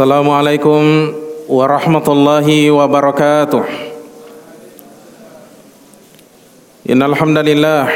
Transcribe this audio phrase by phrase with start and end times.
[0.00, 1.12] Assalamualaikum
[1.44, 3.68] warahmatullahi wabarakatuh.
[6.88, 7.92] Innal hamdalillah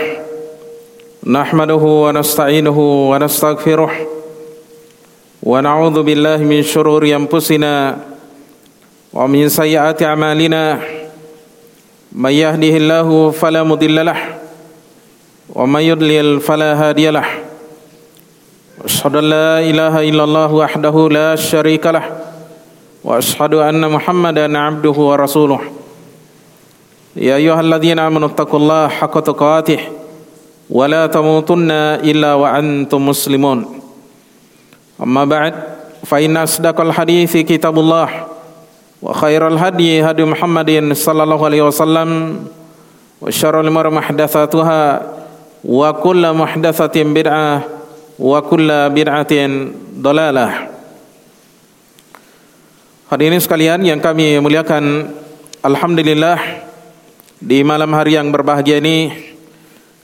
[1.24, 7.96] nahmaduhu wa nasta'inuhu wa nastaghfiruh wa na'udzu billahi min shururi anfusina
[9.08, 10.84] wa min sayyiati a'malina
[12.12, 16.36] may yahdihillahu fala wa may yudlil
[18.84, 22.04] واشهد ان لا اله الا الله وحده لا شريك له
[23.04, 25.60] واشهد ان محمدا عبده ورسوله
[27.16, 29.80] يا ايها الذين امنوا اتقوا الله حق تقاته
[30.70, 31.70] ولا تموتن
[32.04, 33.58] الا وانتم مسلمون
[35.02, 35.54] اما بعد
[36.04, 38.08] فان اصدق الحديث كتاب الله
[39.02, 42.08] وخير الهدي هدي محمد صلى الله عليه وسلم
[43.22, 45.02] وشر الامور محدثاتها
[45.64, 47.62] وكل محدثه بدعه
[48.18, 50.70] kulla bid'atin dalalah
[53.10, 55.12] Hadirin sekalian yang kami muliakan
[55.60, 56.66] Alhamdulillah
[57.38, 59.12] di malam hari yang berbahagia ini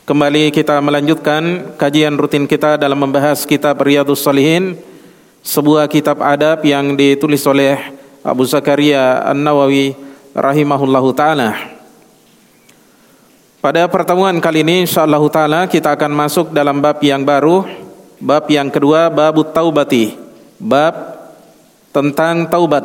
[0.04, 4.76] kembali kita melanjutkan kajian rutin kita dalam membahas kitab Riyadhus Shalihin
[5.40, 7.78] sebuah kitab adab yang ditulis oleh
[8.20, 9.96] Abu Zakaria An-Nawawi
[10.36, 11.56] rahimahullahu taala.
[13.64, 17.64] Pada pertemuan kali ini insyaallah taala kita akan masuk dalam bab yang baru
[18.20, 20.12] Bab yang kedua bab taubati.
[20.60, 20.92] Bab
[21.88, 22.84] tentang taubat.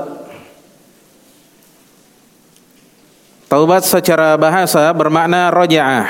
[3.52, 6.08] Taubat secara bahasa bermakna roja'ah.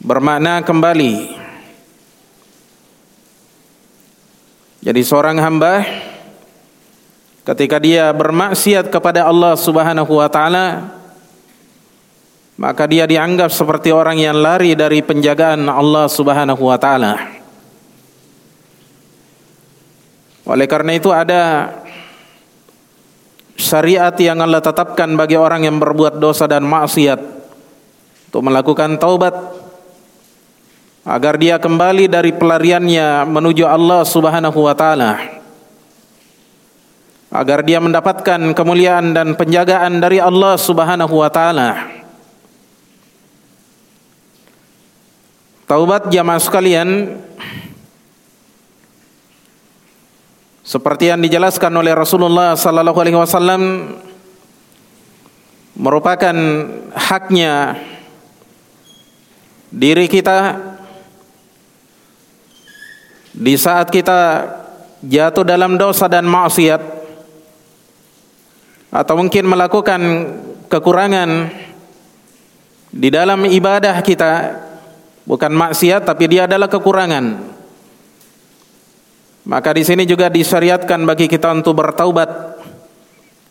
[0.00, 1.36] Bermakna kembali.
[4.80, 5.84] Jadi seorang hamba
[7.44, 10.97] ketika dia bermaksiat kepada Allah Subhanahu wa taala
[12.58, 17.14] maka dia dianggap seperti orang yang lari dari penjagaan Allah Subhanahu wa taala.
[20.42, 21.70] Oleh karena itu ada
[23.54, 27.20] syariat yang Allah tetapkan bagi orang yang berbuat dosa dan maksiat
[28.28, 29.34] untuk melakukan taubat
[31.06, 35.14] agar dia kembali dari pelariannya menuju Allah Subhanahu wa taala.
[37.28, 41.97] Agar dia mendapatkan kemuliaan dan penjagaan dari Allah Subhanahu wa taala.
[45.68, 47.20] Taubat jamaah sekalian
[50.64, 53.92] seperti yang dijelaskan oleh Rasulullah sallallahu alaihi wasallam
[55.76, 56.36] merupakan
[56.96, 57.84] haknya
[59.68, 60.56] diri kita
[63.36, 64.48] di saat kita
[65.04, 66.80] jatuh dalam dosa dan maksiat
[68.88, 70.00] atau mungkin melakukan
[70.72, 71.52] kekurangan
[72.88, 74.64] di dalam ibadah kita
[75.28, 77.56] bukan maksiat tapi dia adalah kekurangan.
[79.48, 82.56] Maka di sini juga disyariatkan bagi kita untuk bertaubat.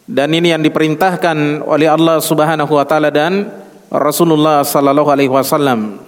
[0.07, 3.49] Dan ini yang diperintahkan oleh Allah Subhanahu wa taala dan
[3.91, 5.99] Rasulullah sallallahu alaihi wasallam.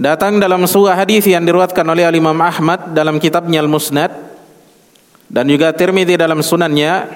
[0.00, 4.14] Datang dalam sebuah hadis yang diriwayatkan oleh Imam Ahmad dalam kitabnya Al-Musnad
[5.28, 7.08] dan juga Tirmidzi dalam sunannya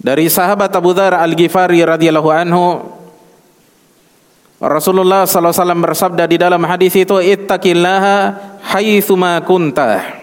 [0.00, 2.64] dari sahabat Abu Dzar Al-Ghifari radhiyallahu anhu
[4.60, 8.16] Rasulullah wasallam bersabda di dalam hadis itu ittaqillaha
[8.60, 10.20] haitsuma kunta.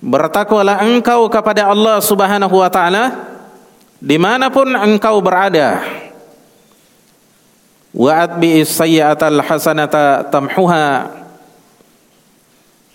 [0.00, 3.04] Bertakwalah engkau kepada Allah Subhanahu wa taala
[4.00, 5.84] di mana pun engkau berada.
[7.92, 11.12] Wa atbi sayyi'atal hasanata tamhuha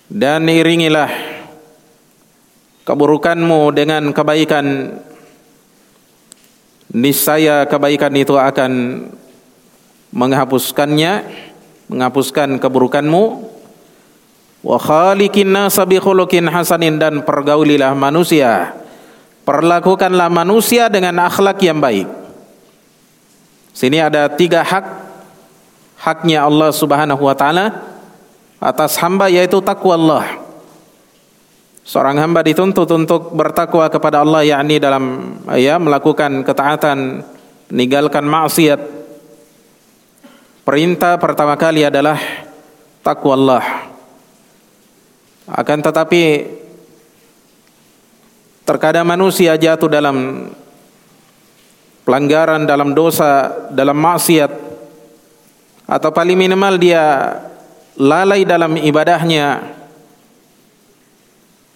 [0.10, 1.14] dan iringilah
[2.90, 4.98] keburukanmu dengan kebaikan
[6.92, 8.72] niscaya kebaikan itu akan
[10.12, 11.24] menghapuskannya
[11.88, 13.24] menghapuskan keburukanmu.
[14.62, 18.78] Wa khaliqin nasa bi khuluqin hasanin dan pergaulilah manusia.
[19.42, 22.06] Perlakukanlah manusia dengan akhlak yang baik.
[23.74, 25.10] Sini ada tiga hak.
[26.02, 27.78] Haknya Allah Subhanahu wa taala
[28.58, 30.41] atas hamba yaitu takwa Allah
[31.92, 37.20] Seorang hamba dituntut untuk bertakwa kepada Allah yakni dalam ya melakukan ketaatan,
[37.68, 38.80] meninggalkan maksiat.
[40.64, 42.16] Perintah pertama kali adalah
[43.04, 43.66] takwa Allah.
[45.52, 46.48] Akan tetapi
[48.64, 50.48] terkadang manusia jatuh dalam
[52.08, 54.52] pelanggaran, dalam dosa, dalam maksiat
[55.92, 57.36] atau paling minimal dia
[58.00, 59.81] lalai dalam ibadahnya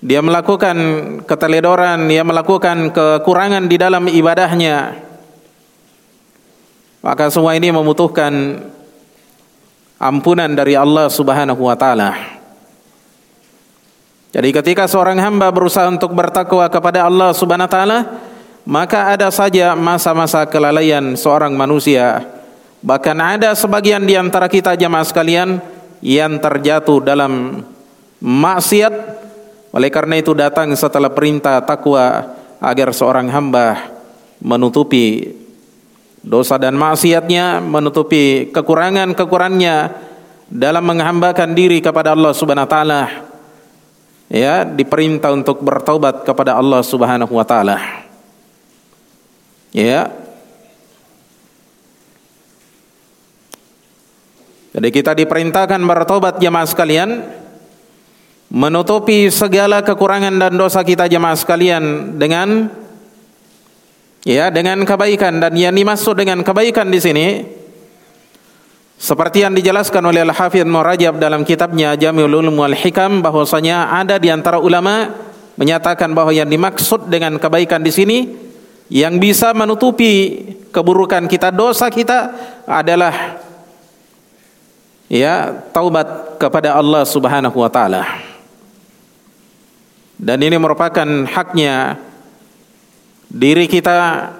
[0.05, 0.77] dia melakukan
[1.25, 5.01] keteledoran, dia melakukan kekurangan di dalam ibadahnya.
[7.01, 8.61] Maka semua ini membutuhkan
[9.97, 12.37] ampunan dari Allah Subhanahu wa taala.
[14.29, 17.99] Jadi ketika seorang hamba berusaha untuk bertakwa kepada Allah Subhanahu wa taala,
[18.61, 22.29] maka ada saja masa-masa kelalaian seorang manusia.
[22.85, 25.57] Bahkan ada sebagian di antara kita jemaah sekalian
[26.05, 27.65] yang terjatuh dalam
[28.21, 29.24] maksiat.
[29.75, 32.31] Oleh karena itu datang setelah perintah takwa
[32.63, 33.91] agar seorang hamba
[34.39, 35.35] menutupi
[36.23, 39.77] dosa dan maksiatnya, menutupi kekurangan-kekurangannya
[40.47, 43.01] dalam menghambakan diri kepada Allah Subhanahu wa taala.
[44.31, 47.77] Ya, diperintah untuk bertaubat kepada Allah Subhanahu wa taala.
[49.75, 50.07] Ya.
[54.71, 57.43] Jadi kita diperintahkan bertobat jemaah sekalian
[58.53, 62.69] menutupi segala kekurangan dan dosa kita jemaah sekalian dengan
[64.25, 67.27] ya dengan kebaikan dan yang dimaksud dengan kebaikan di sini
[68.95, 74.31] seperti yang dijelaskan oleh Al-Hafidz Murajab dalam kitabnya Jami'ul Ulum wal Hikam bahwasanya ada di
[74.31, 75.11] antara ulama
[75.59, 78.17] menyatakan bahwa yang dimaksud dengan kebaikan di sini
[78.89, 82.31] yang bisa menutupi keburukan kita, dosa kita
[82.67, 83.41] adalah
[85.11, 88.24] ya taubat kepada Allah Subhanahu wa taala.
[90.15, 91.99] Dan ini merupakan haknya
[93.27, 94.31] diri kita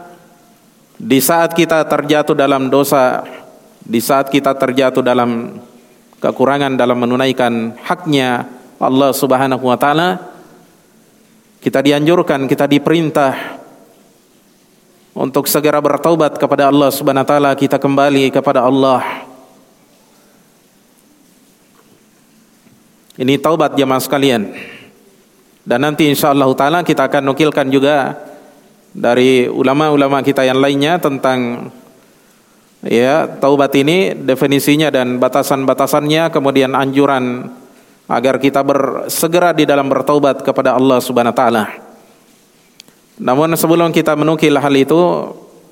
[0.95, 3.27] di saat kita terjatuh dalam dosa,
[3.83, 5.59] di saat kita terjatuh dalam
[6.23, 8.47] kekurangan dalam menunaikan haknya
[8.79, 10.31] Allah Subhanahu wa taala,
[11.59, 13.59] kita dianjurkan, kita diperintah
[15.11, 19.27] untuk segera bertaubat kepada Allah Subhanahu wa taala, kita kembali kepada Allah.
[23.15, 24.74] Ini taubat jemaah sekalian.
[25.65, 28.13] Dan nanti insyaallah taala kita akan nukilkan juga
[28.93, 31.67] dari ulama-ulama kita yang lainnya tentang
[32.85, 37.49] ya taubat ini definisinya dan batasan-batasannya kemudian anjuran
[38.05, 41.65] agar kita bersegera di dalam bertaubat kepada Allah Subhanahu wa taala.
[43.17, 45.01] Namun sebelum kita menukil hal itu,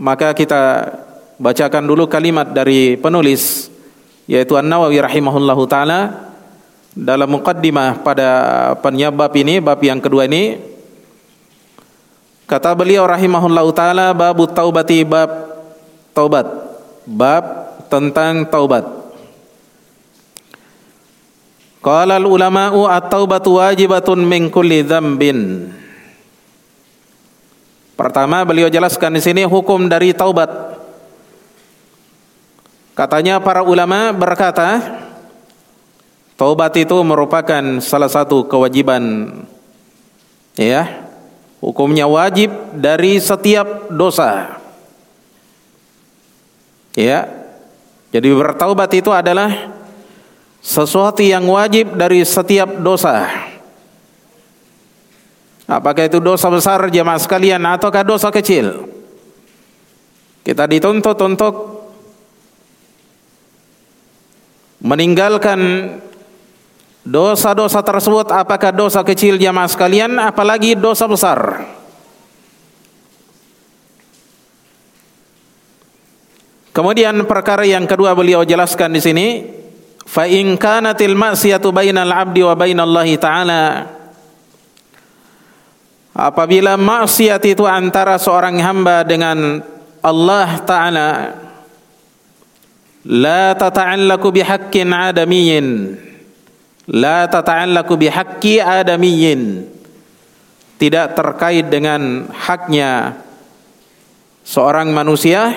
[0.01, 0.90] maka kita
[1.38, 3.69] bacakan dulu kalimat dari penulis
[4.25, 6.32] yaitu An-Nawawi rahimahullahu taala
[6.94, 8.30] dalam muqaddimah pada
[8.81, 10.74] penyebab ini, bab yang kedua ini
[12.44, 15.31] Kata beliau rahimahullahu taala bab taubati bab
[16.12, 16.45] taubat.
[17.07, 17.44] Bab
[17.88, 18.86] tentang taubat.
[21.84, 25.68] Qala al ulama'u at-taubatu wajibatun min kulli dzambin.
[28.00, 30.80] Pertama beliau jelaskan di sini hukum dari taubat.
[32.95, 35.03] Katanya para ulama berkata,
[36.44, 39.31] taubat itu merupakan salah satu kewajiban
[40.60, 41.04] ya
[41.63, 44.60] Hukumnya wajib dari setiap dosa.
[46.92, 47.24] Ya.
[48.12, 49.72] Jadi bertaubat itu adalah
[50.60, 53.31] sesuatu yang wajib dari setiap dosa.
[55.63, 58.92] Apakah itu dosa besar jemaah sekalian ataukah dosa kecil?
[60.44, 61.56] Kita dituntut untuk
[64.84, 65.60] meninggalkan
[67.04, 70.16] Dosa-dosa tersebut apakah dosa kecil jamaah sekalian?
[70.16, 71.68] Apalagi dosa besar?
[76.72, 79.28] Kemudian perkara yang kedua beliau jelaskan di sini,
[80.08, 83.64] fa in kanatil ma'siyatu bainal 'abdi wa bainallahi ta'ala.
[86.14, 89.66] Apabila maksiat itu antara seorang hamba dengan
[90.06, 91.10] Allah Ta'ala
[93.04, 95.98] La tata'allaku bihaqqin adamiyyin
[96.90, 99.69] la tata'allaku bihaqqi adamiyyin.
[100.80, 103.16] Tidak terkait dengan haknya
[104.44, 105.56] seorang manusia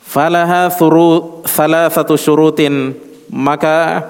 [0.00, 2.96] falaha thuru thalathatu syurutin.
[3.28, 4.04] Maka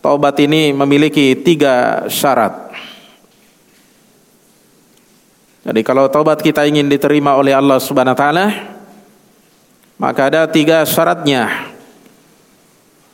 [0.00, 2.68] taubat ini memiliki tiga syarat.
[5.68, 8.46] Jadi kalau taubat kita ingin diterima oleh Allah Subhanahu wa taala
[10.00, 11.67] maka ada tiga syaratnya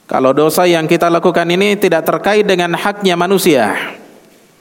[0.05, 3.73] kalau dosa yang kita lakukan ini tidak terkait dengan haknya manusia.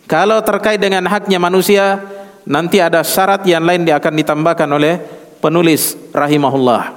[0.07, 1.99] Kalau terkait dengan haknya manusia,
[2.47, 4.99] nanti ada syarat yang lain yang akan ditambahkan oleh
[5.43, 6.95] penulis rahimahullah.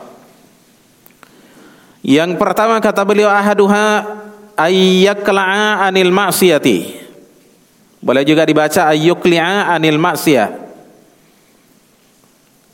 [2.06, 4.06] Yang pertama kata beliau ahaduha
[4.54, 7.02] ayyakla'a anil maksiyati.
[7.98, 10.50] Boleh juga dibaca ayyukli'a anil maksiyah.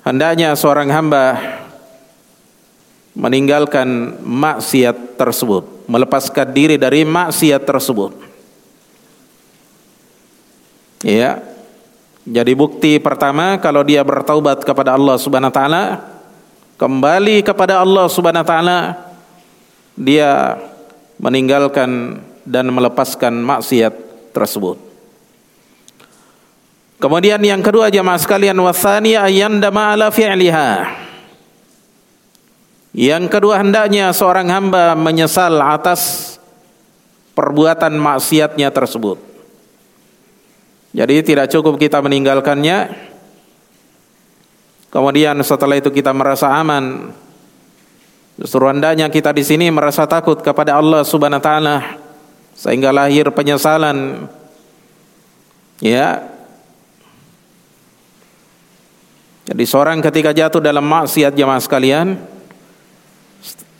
[0.04, 1.51] Hendaknya seorang hamba
[3.12, 8.12] meninggalkan maksiat tersebut, melepaskan diri dari maksiat tersebut.
[11.04, 11.42] Ya.
[12.22, 15.84] Jadi bukti pertama kalau dia bertaubat kepada Allah Subhanahu wa taala,
[16.78, 18.78] kembali kepada Allah Subhanahu wa taala,
[19.98, 20.54] dia
[21.18, 23.94] meninggalkan dan melepaskan maksiat
[24.30, 24.78] tersebut.
[27.02, 30.86] Kemudian yang kedua jemaah sekalian wasani ayandama ala fi'liha.
[32.92, 36.36] Yang kedua hendaknya seorang hamba menyesal atas
[37.32, 39.16] perbuatan maksiatnya tersebut.
[40.92, 42.92] Jadi tidak cukup kita meninggalkannya,
[44.92, 47.16] kemudian setelah itu kita merasa aman.
[48.36, 51.76] Justru hendaknya kita di sini merasa takut kepada Allah Subhanahu wa taala
[52.52, 54.28] sehingga lahir penyesalan.
[55.80, 56.28] Ya.
[59.48, 62.20] Jadi seorang ketika jatuh dalam maksiat jemaah sekalian,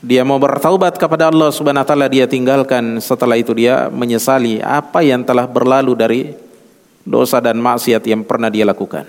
[0.03, 4.99] dia mau bertaubat kepada Allah Subhanahu wa taala dia tinggalkan setelah itu dia menyesali apa
[5.07, 6.21] yang telah berlalu dari
[7.07, 9.07] dosa dan maksiat yang pernah dia lakukan.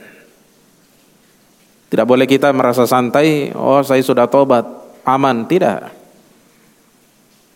[1.90, 4.66] Tidak boleh kita merasa santai, oh saya sudah taubat,
[5.06, 5.94] aman, tidak.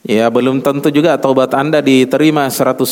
[0.05, 2.85] Ya belum tentu juga taubat Anda diterima 100%.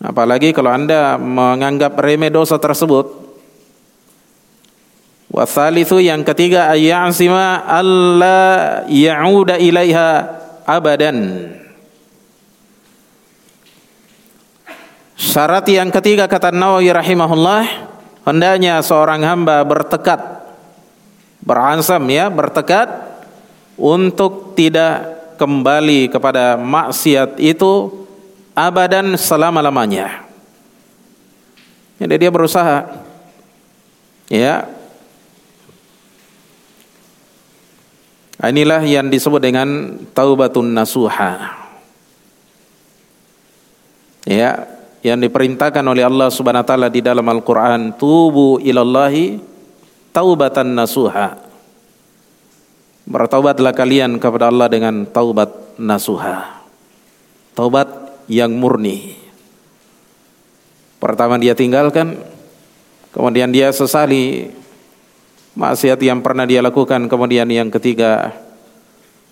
[0.00, 3.25] Apalagi kalau Anda menganggap remeh dosa tersebut,
[5.26, 10.08] Wasalithu yang ketiga ayyasima alla ya'uda ilaiha
[10.62, 11.50] abadan.
[15.16, 17.64] Syarat yang ketiga kata Nawawi rahimahullah
[18.22, 20.20] hendaknya seorang hamba bertekad
[21.40, 22.88] beransam ya bertekad
[23.78, 28.04] untuk tidak kembali kepada maksiat itu
[28.56, 30.24] abadan selama-lamanya.
[31.96, 32.88] Jadi dia berusaha
[34.28, 34.75] ya
[38.36, 41.56] Inilah yang disebut dengan taubatun nasuha.
[44.28, 44.68] Ya,
[45.00, 49.40] yang diperintahkan oleh Allah Subhanahu wa taala di dalam Al-Qur'an, tubu ilallahi
[50.12, 51.38] taubatan nasuha.
[53.06, 56.60] Bertaubatlah kalian kepada Allah dengan taubat nasuha.
[57.54, 57.88] Taubat
[58.26, 59.14] yang murni.
[60.98, 62.18] Pertama dia tinggalkan,
[63.14, 64.50] kemudian dia sesali
[65.56, 67.08] maksiat yang pernah dia lakukan.
[67.08, 68.36] Kemudian yang ketiga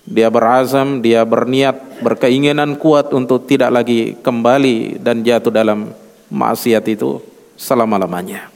[0.04, 5.92] dia berazam dia berniat berkeinginan kuat untuk tidak lagi kembali dan jatuh dalam
[6.32, 7.20] maksiat itu
[7.56, 8.50] selama-lamanya.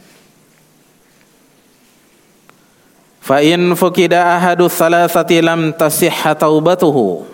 [3.20, 7.28] Fa in fukida ahadu thalathati lam tasihha taubatuhu.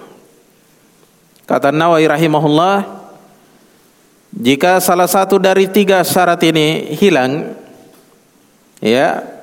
[1.47, 2.83] Kata Nawawi rahimahullah
[4.35, 7.55] jika salah satu dari tiga syarat ini hilang
[8.83, 9.34] ya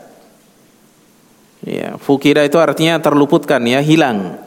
[1.61, 4.41] Ya, fukira itu artinya terluputkan ya, hilang.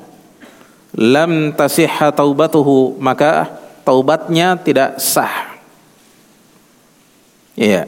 [0.95, 3.51] Lam tasihha taubatuhu, maka
[3.87, 5.55] taubatnya tidak sah.
[7.55, 7.87] Iya.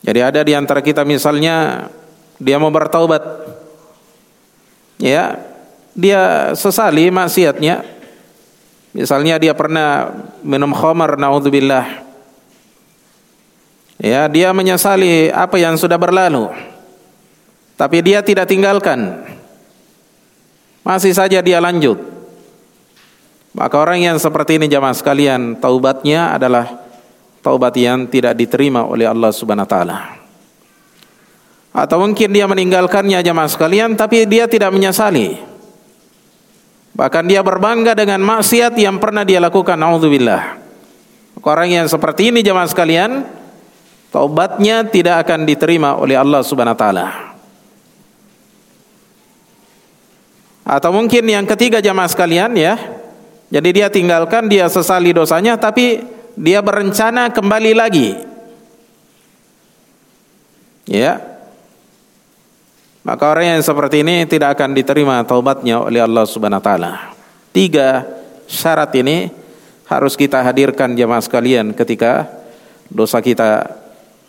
[0.00, 1.86] Jadi ada di antara kita misalnya
[2.38, 3.22] dia mau bertaubat.
[5.02, 5.38] Ya,
[5.98, 7.82] dia sesali maksiatnya.
[8.90, 10.10] Misalnya dia pernah
[10.42, 12.09] minum khamar naudzubillah
[14.00, 16.48] Ya, dia menyesali apa yang sudah berlalu.
[17.76, 19.28] Tapi dia tidak tinggalkan.
[20.80, 22.00] Masih saja dia lanjut.
[23.52, 26.80] Maka orang yang seperti ini jamaah sekalian, taubatnya adalah
[27.44, 29.98] taubat yang tidak diterima oleh Allah Subhanahu wa taala.
[31.70, 35.38] Atau mungkin dia meninggalkannya jamaah sekalian tapi dia tidak menyesali.
[36.96, 39.78] Bahkan dia berbangga dengan maksiat yang pernah dia lakukan.
[39.78, 40.58] Auzubillah.
[41.40, 43.24] Orang yang seperti ini jamaah sekalian,
[44.10, 47.06] taubatnya tidak akan diterima oleh Allah Subhanahu wa taala.
[50.66, 52.78] Atau mungkin yang ketiga jamaah sekalian ya.
[53.50, 55.98] Jadi dia tinggalkan, dia sesali dosanya tapi
[56.38, 58.14] dia berencana kembali lagi.
[60.86, 61.18] Ya.
[63.02, 66.92] Maka orang yang seperti ini tidak akan diterima taubatnya oleh Allah Subhanahu wa taala.
[67.50, 68.06] Tiga
[68.46, 69.26] syarat ini
[69.90, 72.30] harus kita hadirkan jamaah sekalian ketika
[72.86, 73.66] dosa kita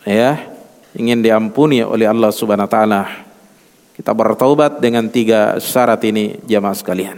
[0.05, 0.51] ya
[0.97, 3.03] ingin diampuni oleh Allah Subhanahu wa taala.
[3.91, 7.17] Kita bertaubat dengan tiga syarat ini jamaah sekalian.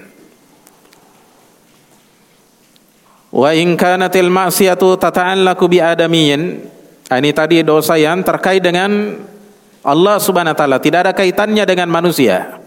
[3.34, 6.70] Wa in kanatil ma'siyatu tata'allaqu bi adamiyyin.
[7.10, 9.18] Ah, ini tadi dosa yang terkait dengan
[9.84, 12.62] Allah Subhanahu wa taala, tidak ada kaitannya dengan manusia.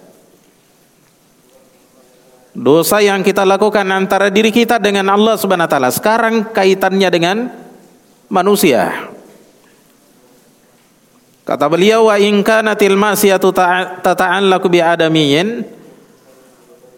[2.57, 7.37] Dosa yang kita lakukan antara diri kita dengan Allah Subhanahu wa taala sekarang kaitannya dengan
[8.33, 9.13] manusia.
[11.47, 13.55] Kata beliau wa in kanatil ma'siyatu
[14.03, 15.63] tata'allaqu bi adamiyyin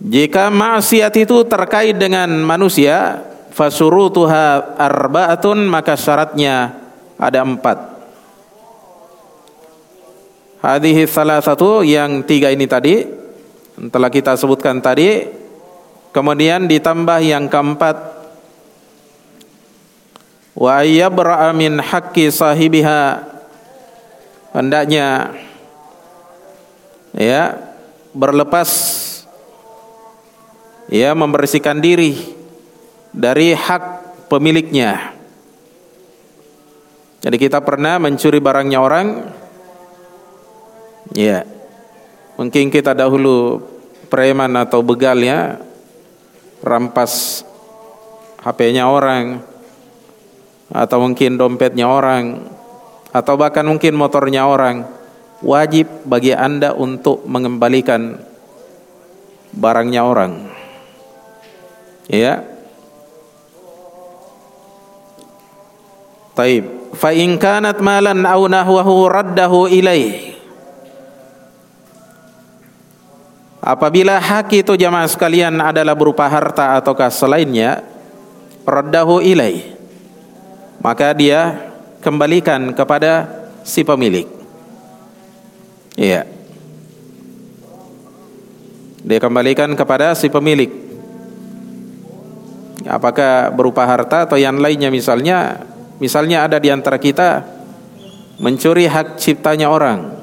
[0.00, 6.80] jika maksiat itu terkait dengan manusia fasurutuha arba'atun maka syaratnya
[7.20, 7.76] ada empat.
[10.64, 13.04] Hadhihi salah satu yang tiga ini tadi
[13.92, 15.28] telah kita sebutkan tadi
[16.08, 18.16] kemudian ditambah yang keempat.
[20.56, 23.36] Wa yabra min haqqi sahibiha
[24.54, 25.36] hendaknya
[27.16, 27.56] ya
[28.12, 28.70] berlepas
[30.88, 32.16] ya membersihkan diri
[33.12, 33.84] dari hak
[34.32, 35.16] pemiliknya.
[37.18, 39.06] Jadi kita pernah mencuri barangnya orang
[41.12, 41.42] ya
[42.38, 43.58] Mungkin kita dahulu
[44.06, 45.58] preman atau begalnya
[46.62, 47.42] rampas
[48.38, 49.42] HP-nya orang
[50.70, 52.46] atau mungkin dompetnya orang
[53.12, 54.84] atau bahkan mungkin motornya orang
[55.40, 58.18] wajib bagi Anda untuk mengembalikan
[59.54, 60.32] barangnya orang.
[62.08, 62.44] Ya.
[66.34, 66.64] Taib.
[66.96, 70.38] Fa in kanat malan aw nahwahu raddahu ilaih.
[73.60, 77.84] Apabila hak itu jamaah sekalian adalah berupa harta ataukah selainnya,
[78.64, 79.76] raddahu ilai.
[80.80, 81.67] Maka dia
[82.08, 83.28] kembalikan kepada
[83.68, 84.24] si pemilik.
[85.92, 86.24] Iya.
[89.04, 90.72] Dia kembalikan kepada si pemilik.
[92.88, 95.68] Apakah berupa harta atau yang lainnya misalnya,
[96.00, 97.44] misalnya ada di antara kita
[98.40, 100.16] mencuri hak ciptanya orang.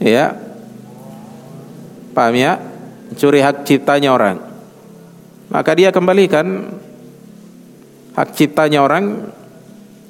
[0.00, 0.48] Ya,
[2.18, 2.58] Paham ya?
[3.14, 4.42] Curi hak ciptanya orang.
[5.54, 6.66] Maka dia kembalikan
[8.18, 9.30] hak ciptanya orang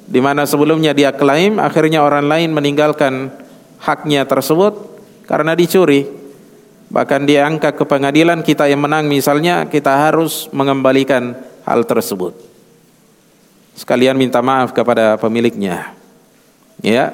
[0.09, 3.29] di mana sebelumnya dia klaim akhirnya orang lain meninggalkan
[3.77, 4.73] haknya tersebut
[5.29, 6.09] karena dicuri.
[6.89, 12.33] Bahkan dia angkat ke pengadilan kita yang menang misalnya kita harus mengembalikan hal tersebut.
[13.77, 15.93] Sekalian minta maaf kepada pemiliknya.
[16.81, 17.13] Ya,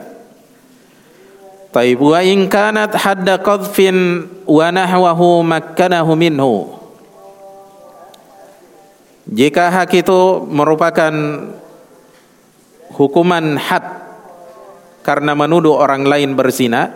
[1.75, 6.72] Taib wa in kanat hadda qadfin wa nahwahu makkanahu minhu.
[9.28, 11.12] Jika hak itu merupakan
[12.94, 13.86] hukuman had
[15.02, 16.94] karena menuduh orang lain berzina,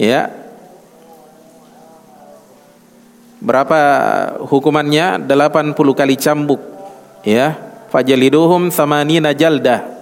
[0.00, 0.32] ya.
[3.44, 3.80] Berapa
[4.48, 5.28] hukumannya?
[5.28, 6.60] 80 kali cambuk,
[7.28, 7.52] ya.
[7.92, 9.94] Fajaliduhum samanina jaldah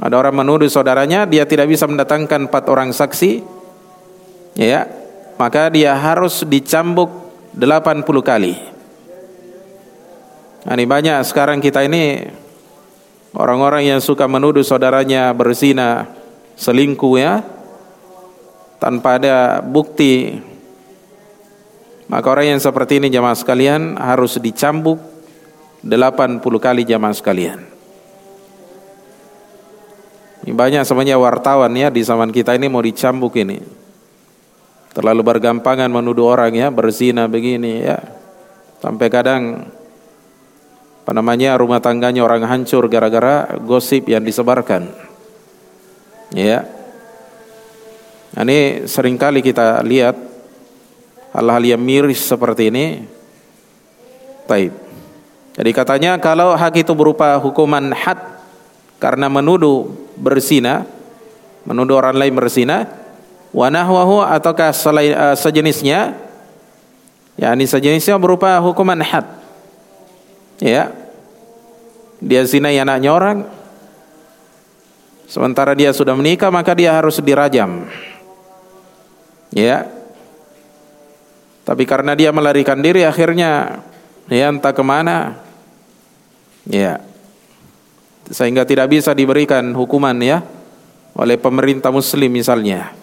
[0.00, 3.44] ada orang menuduh saudaranya, dia tidak bisa mendatangkan empat orang saksi,
[4.56, 4.88] ya,
[5.36, 7.12] maka dia harus dicambuk
[7.52, 8.56] 80 kali.
[10.64, 12.32] Nah, ini banyak sekarang kita ini
[13.34, 16.06] orang-orang yang suka menuduh saudaranya berzina,
[16.58, 17.42] selingkuh ya,
[18.82, 20.40] tanpa ada bukti.
[22.10, 24.98] Maka orang yang seperti ini jamaah sekalian harus dicambuk
[25.86, 27.60] 80 kali jamaah sekalian.
[30.40, 33.60] Ini banyak semuanya wartawan ya di zaman kita ini mau dicambuk ini.
[34.90, 38.02] Terlalu bergampangan menuduh orang ya berzina begini ya.
[38.82, 39.70] Sampai kadang
[41.10, 44.94] apa namanya rumah tangganya orang hancur gara-gara gosip yang disebarkan.
[46.30, 46.70] Ya.
[48.30, 50.14] Nah, ini sering kali kita lihat
[51.34, 53.10] hal-hal yang miris seperti ini.
[54.46, 54.70] Taib.
[55.58, 58.22] Jadi katanya kalau hak itu berupa hukuman had
[59.02, 60.86] karena menuduh bersina,
[61.66, 62.86] menuduh orang lain bersina,
[63.50, 66.14] wa nahwahu ataukah selain uh, sejenisnya,
[67.34, 69.26] ya ini sejenisnya berupa hukuman had.
[70.62, 70.99] Ya.
[72.20, 73.38] Dia zinai anaknya orang,
[75.24, 77.88] sementara dia sudah menikah maka dia harus dirajam.
[79.50, 79.88] Ya.
[81.64, 83.80] Tapi karena dia melarikan diri akhirnya
[84.28, 85.40] ya entah ke mana.
[86.68, 87.10] Ya
[88.30, 90.46] sehingga tidak bisa diberikan hukuman ya
[91.18, 92.94] oleh pemerintah muslim misalnya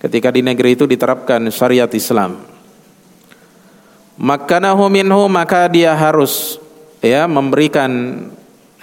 [0.00, 2.40] ketika di negeri itu diterapkan syariat Islam
[4.16, 6.56] makanahu minhu maka dia harus
[7.04, 8.24] ya memberikan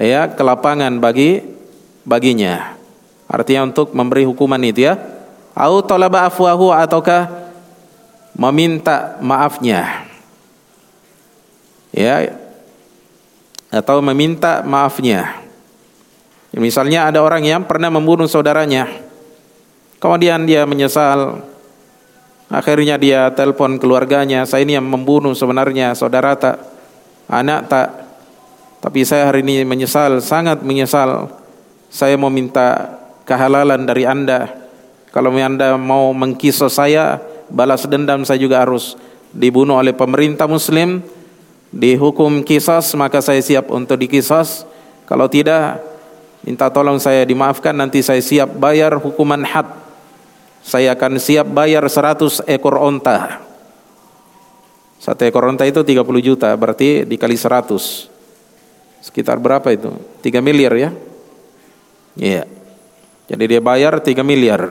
[0.02, 1.46] ya kelapangan bagi
[2.02, 2.74] baginya
[3.30, 4.98] artinya untuk memberi hukuman itu ya
[5.54, 7.30] au talaba afwahu ataukah
[8.34, 10.10] meminta maafnya
[11.94, 12.34] ya
[13.70, 15.42] atau meminta maafnya
[16.52, 18.92] Misalnya ada orang yang pernah membunuh saudaranya.
[20.04, 21.48] Kemudian dia menyesal.
[22.52, 26.60] Akhirnya dia telepon keluarganya, saya ini yang membunuh sebenarnya saudara tak,
[27.32, 27.88] anak tak.
[28.82, 31.30] Tapi saya hari ini menyesal, sangat menyesal.
[31.94, 32.98] Saya mau minta
[33.30, 34.50] kehalalan dari Anda.
[35.14, 38.98] Kalau Anda mau mengkisah saya, balas dendam saya juga harus
[39.30, 41.06] dibunuh oleh pemerintah muslim,
[41.70, 44.66] dihukum kisas, maka saya siap untuk dikisas.
[45.06, 45.78] Kalau tidak,
[46.42, 49.68] minta tolong saya dimaafkan nanti saya siap bayar hukuman had
[50.62, 53.42] saya akan siap bayar 100 ekor onta.
[55.02, 58.11] Satu ekor onta itu 30 juta, berarti dikali 100.
[59.02, 59.90] Sekitar berapa itu?
[60.22, 60.90] 3 miliar ya?
[62.16, 62.46] Iya.
[63.28, 64.70] Jadi dia bayar 3 miliar.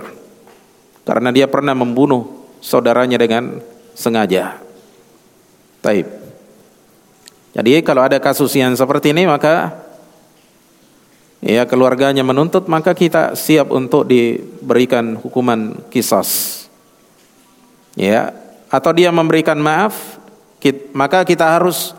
[1.03, 3.59] Karena dia pernah membunuh saudaranya dengan
[3.99, 4.63] sengaja.
[5.83, 6.07] Taib.
[7.51, 9.75] Jadi kalau ada kasus yang seperti ini maka
[11.43, 16.63] ya keluarganya menuntut maka kita siap untuk diberikan hukuman kisas
[17.99, 18.31] ya
[18.71, 20.21] atau dia memberikan maaf
[20.93, 21.97] maka kita harus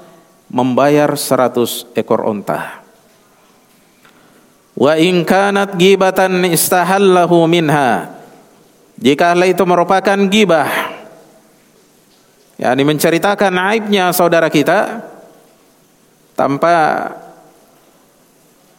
[0.52, 2.84] membayar 100 ekor unta
[4.76, 8.20] wa in kanat gibatan istahallahu minha.
[9.02, 10.70] Jika hal itu merupakan gibah
[12.62, 15.02] yakni menceritakan aibnya saudara kita
[16.38, 17.10] tanpa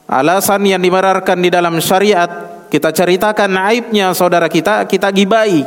[0.07, 5.67] alasan yang dimerarkan di dalam syariat kita ceritakan aibnya saudara kita kita gibai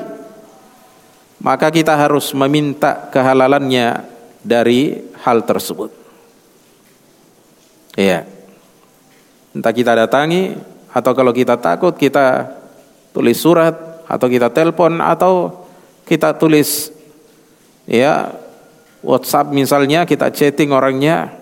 [1.44, 4.15] maka kita harus meminta kehalalannya
[4.46, 5.90] dari hal tersebut
[7.98, 8.30] ya
[9.58, 10.54] entah kita datangi
[10.94, 12.54] atau kalau kita takut kita
[13.10, 13.74] tulis surat
[14.06, 15.66] atau kita telepon atau
[16.06, 16.94] kita tulis
[17.90, 18.30] ya
[19.02, 21.34] WhatsApp misalnya kita chatting orangnya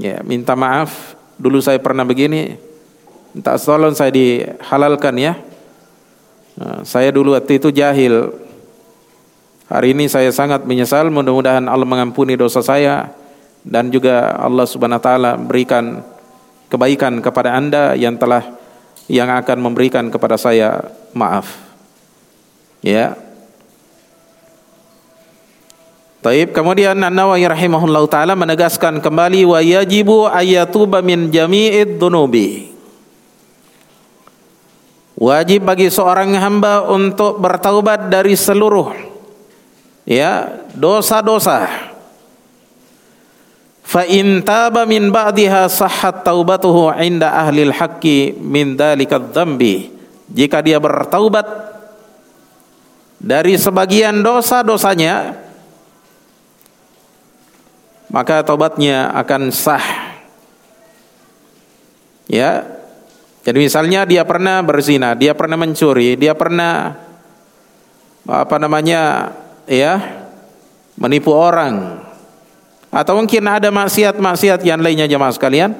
[0.00, 2.54] ya minta maaf dulu saya pernah begini,
[3.34, 5.34] minta tolong saya dihalalkan ya.
[6.54, 8.43] Nah, saya dulu waktu itu jahil.
[9.64, 13.08] Hari ini saya sangat menyesal, mudah-mudahan Allah mengampuni dosa saya
[13.64, 16.04] dan juga Allah Subhanahu wa taala berikan
[16.68, 18.44] kebaikan kepada Anda yang telah
[19.08, 21.48] yang akan memberikan kepada saya maaf.
[22.84, 23.16] Ya,
[26.24, 26.56] Taib.
[26.56, 32.72] Kemudian An-Nawawi rahimahullahu taala menegaskan kembali wa yajibu ayatuba min jami'id dunubi.
[35.20, 39.13] Wajib bagi seorang hamba untuk bertaubat dari seluruh
[40.08, 41.92] ya dosa-dosa.
[43.84, 49.92] Fa in taba min ba'diha sahhat taubatuhu 'inda ahli al-haqqi min dhalika dzambi.
[50.32, 51.44] Jika dia bertaubat
[53.20, 55.36] dari sebagian dosa-dosanya,
[58.08, 60.16] maka tobatnya akan sah.
[62.24, 62.64] Ya.
[63.44, 66.96] Jadi misalnya dia pernah berzina, dia pernah mencuri, dia pernah
[68.24, 69.28] apa namanya?
[69.68, 70.24] Ya,
[70.98, 72.04] menipu orang.
[72.94, 75.74] Atau mungkin ada maksiat-maksiat yang lainnya jemaah sekalian.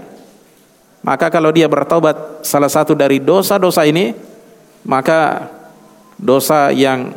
[1.05, 4.17] Maka kalau dia bertobat salah satu dari dosa-dosa ini,
[4.89, 5.53] maka
[6.17, 7.13] dosa yang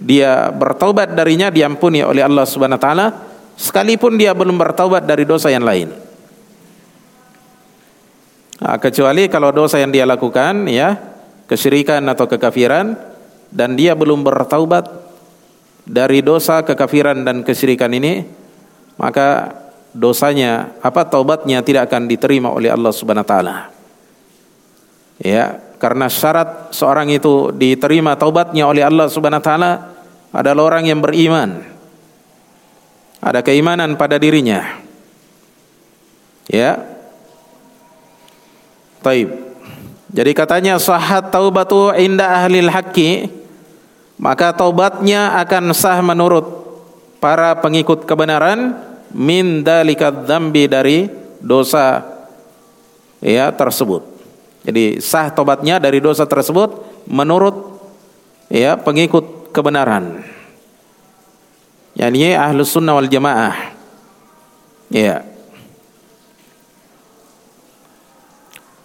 [0.00, 3.06] dia bertobat darinya diampuni oleh Allah Subhanahu wa taala
[3.60, 5.92] sekalipun dia belum bertaubat dari dosa yang lain.
[8.60, 10.96] Nah, kecuali kalau dosa yang dia lakukan ya
[11.48, 12.92] kesyirikan atau kekafiran
[13.48, 14.99] dan dia belum bertaubat
[15.84, 18.24] dari dosa kekafiran dan kesyirikan ini
[19.00, 19.56] maka
[19.96, 23.56] dosanya apa taubatnya tidak akan diterima oleh Allah Subhanahu wa taala.
[25.20, 29.72] Ya, karena syarat seorang itu diterima taubatnya oleh Allah Subhanahu wa taala
[30.30, 31.64] adalah orang yang beriman
[33.20, 34.80] ada keimanan pada dirinya.
[36.48, 36.80] Ya.
[39.04, 39.28] Taib.
[40.10, 43.39] Jadi katanya sahat taubatu inda ahlil haqqi
[44.20, 46.44] maka taubatnya akan sah menurut
[47.24, 48.76] para pengikut kebenaran
[49.16, 51.08] min dalika dzambi dari
[51.40, 52.04] dosa
[53.24, 54.04] ya tersebut.
[54.60, 57.80] Jadi sah tobatnya dari dosa tersebut menurut
[58.52, 60.20] ya pengikut kebenaran.
[61.96, 63.72] Yakni ahlus sunnah wal jamaah.
[64.92, 65.24] Ya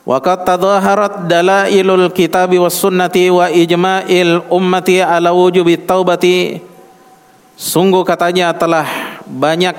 [0.06, 6.62] Waqad tadhaharat dalailul kitabi was sunnati wa ijma'il ummati ala wujubi taubati
[7.56, 8.86] Sungguh katanya telah
[9.26, 9.74] banyak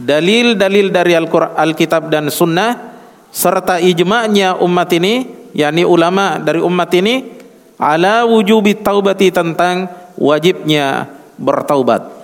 [0.00, 2.96] dalil-dalil dari Al-Kitab dan Sunnah
[3.30, 7.28] serta ijma'nya umat ini yakni ulama dari umat ini
[7.78, 11.06] ala wujubi taubati tentang wajibnya
[11.38, 12.20] bertaubat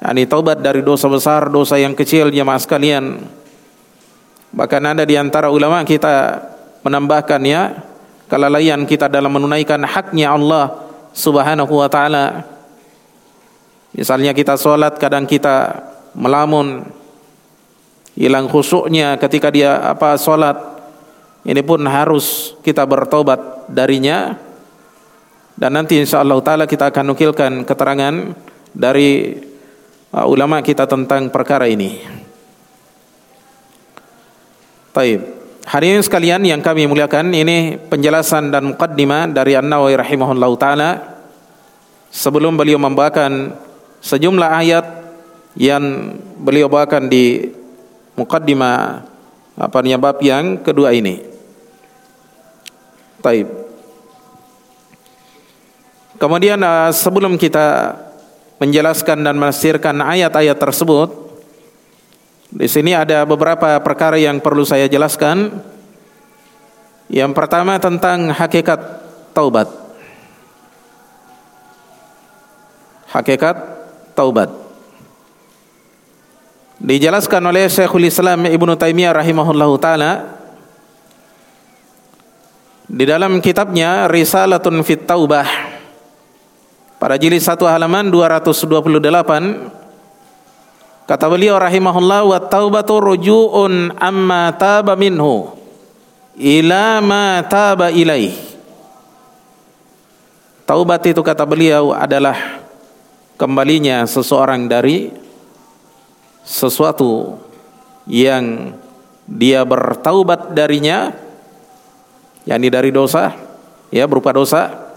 [0.00, 3.20] Yani taubat dari dosa besar, dosa yang kecil jemaah sekalian.
[4.50, 6.42] Bahkan ada di antara ulama kita
[6.82, 7.62] menambahkan ya
[8.26, 12.46] kelalaian kita dalam menunaikan haknya Allah Subhanahu wa taala.
[13.90, 15.82] Misalnya kita sholat kadang kita
[16.14, 16.86] melamun
[18.14, 20.58] hilang khusyuknya ketika dia apa sholat
[21.46, 24.38] ini pun harus kita bertobat darinya
[25.58, 28.14] dan nanti insya Allah taala kita akan nukilkan keterangan
[28.70, 29.34] dari
[30.14, 32.19] uh, ulama kita tentang perkara ini.
[34.90, 35.22] Taib.
[35.70, 41.20] Hadirin sekalian yang kami muliakan, ini penjelasan dan mukaddimah dari An-Nawawi rahimahullahu taala
[42.10, 43.54] sebelum beliau membawakan
[44.02, 44.86] sejumlah ayat
[45.54, 47.54] yang beliau bawakan di
[48.18, 49.04] mukaddimah
[49.60, 51.22] apa bab yang kedua ini.
[53.20, 53.46] Taib.
[56.16, 57.96] Kemudian uh, sebelum kita
[58.60, 61.19] menjelaskan dan menafsirkan ayat-ayat tersebut,
[62.50, 65.62] di sini ada beberapa perkara yang perlu saya jelaskan.
[67.06, 68.80] Yang pertama tentang hakikat
[69.30, 69.70] taubat.
[73.10, 73.56] Hakikat
[74.18, 74.50] taubat.
[76.82, 80.40] Dijelaskan oleh Syekhul Islam Ibnu Taimiyah rahimahullahu taala
[82.90, 85.46] di dalam kitabnya Risalatun Fit Taubah
[86.98, 89.79] pada jilid 1 halaman 228
[91.10, 95.58] Kata beliau rahimahullah wa taubatu ruju'un amma taba minhu
[96.38, 98.30] ila ma taba ilaih.
[100.62, 102.62] Taubat itu kata beliau adalah
[103.34, 105.10] kembalinya seseorang dari
[106.46, 107.42] sesuatu
[108.06, 108.78] yang
[109.26, 111.10] dia bertaubat darinya
[112.46, 113.34] yakni dari dosa
[113.90, 114.94] ya berupa dosa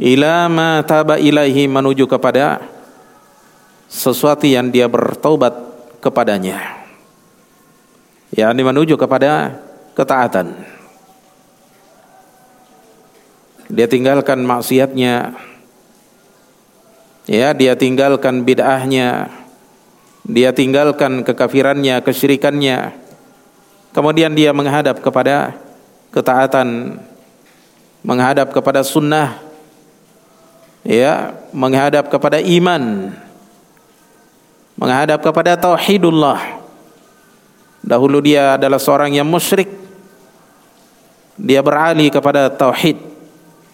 [0.00, 2.77] ila ma taba ilaihi menuju kepada
[3.88, 5.56] sesuatu yang dia bertaubat
[6.04, 6.76] kepadanya.
[8.28, 9.56] yakni menuju kepada
[9.96, 10.52] ketaatan.
[13.72, 15.32] Dia tinggalkan maksiatnya.
[17.28, 19.32] Ya, dia tinggalkan bid'ahnya.
[20.28, 22.92] Dia tinggalkan kekafirannya, kesyirikannya.
[23.96, 25.56] Kemudian dia menghadap kepada
[26.12, 27.00] ketaatan,
[28.04, 29.40] menghadap kepada sunnah,
[30.84, 33.12] ya, menghadap kepada iman
[34.78, 36.62] menghadap kepada tauhidullah.
[37.82, 39.66] Dahulu dia adalah seorang yang musyrik.
[41.38, 42.98] Dia beralih kepada tauhid.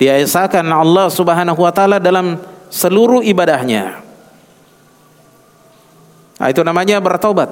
[0.01, 2.41] Dia esakan Allah Subhanahu wa taala dalam
[2.73, 4.01] seluruh ibadahnya.
[6.41, 7.49] Nah, itu namanya bertobat.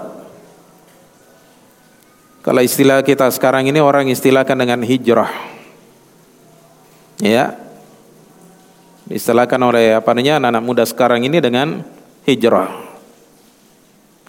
[2.42, 5.30] Kalau istilah kita sekarang ini orang istilahkan dengan hijrah.
[7.22, 7.54] Ya.
[9.06, 11.86] Istilahkan oleh apa namanya anak-anak muda sekarang ini dengan
[12.26, 12.91] hijrah.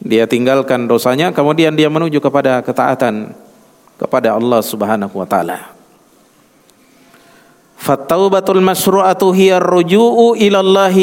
[0.03, 3.31] Dia tinggalkan dosanya kemudian dia menuju kepada ketaatan
[3.95, 5.71] kepada Allah Subhanahu wa taala.
[7.79, 10.95] Fattaubatul masru'atu hiya ruju'u ila Allah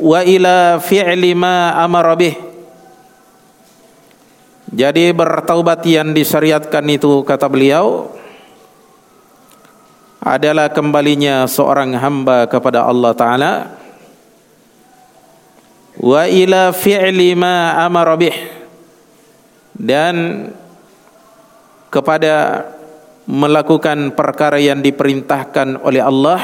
[0.00, 2.36] wa ila fi'li ma amara bih.
[4.72, 8.12] Jadi bertaubat yang disyariatkan itu kata beliau
[10.20, 13.52] adalah kembalinya seorang hamba kepada Allah taala
[16.00, 18.36] wa ila fi'li ma amara bih.
[19.76, 20.48] Dan
[21.92, 22.64] kepada
[23.28, 26.40] melakukan perkara yang diperintahkan oleh Allah.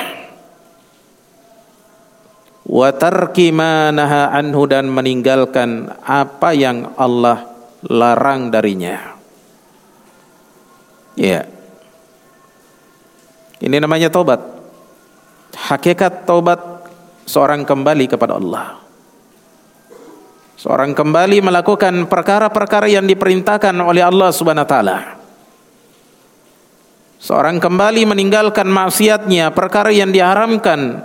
[2.63, 7.49] Wa tarki ma naha anhu dan meninggalkan apa yang Allah
[7.85, 9.19] larang darinya.
[11.19, 11.45] Ya.
[13.63, 14.41] Ini namanya taubat.
[15.53, 16.59] Hakikat taubat
[17.29, 18.82] seorang kembali kepada Allah
[20.63, 24.99] Seorang kembali melakukan perkara-perkara yang diperintahkan oleh Allah Subhanahu wa taala.
[27.19, 31.03] Seorang kembali meninggalkan maksiatnya, perkara yang diharamkan,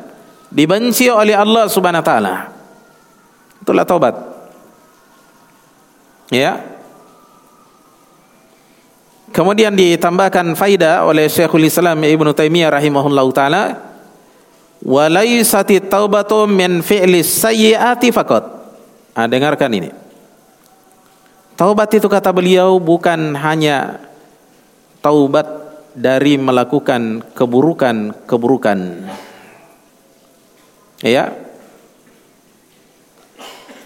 [0.54, 2.36] dibenci oleh Allah Subhanahu wa taala.
[3.66, 4.16] Itulah taubat.
[6.30, 6.62] Ya.
[9.34, 13.74] Kemudian ditambahkan faida oleh Syekhul Islam Ibnu Taimiyah rahimahullahu taala,
[14.86, 18.57] "Wa laysati taubatu min fi'li sayyiati faqat."
[19.18, 19.90] Nah, dengarkan ini.
[21.58, 23.98] Taubat itu kata beliau bukan hanya
[25.02, 25.50] taubat
[25.98, 29.10] dari melakukan keburukan-keburukan.
[31.02, 31.34] Ya.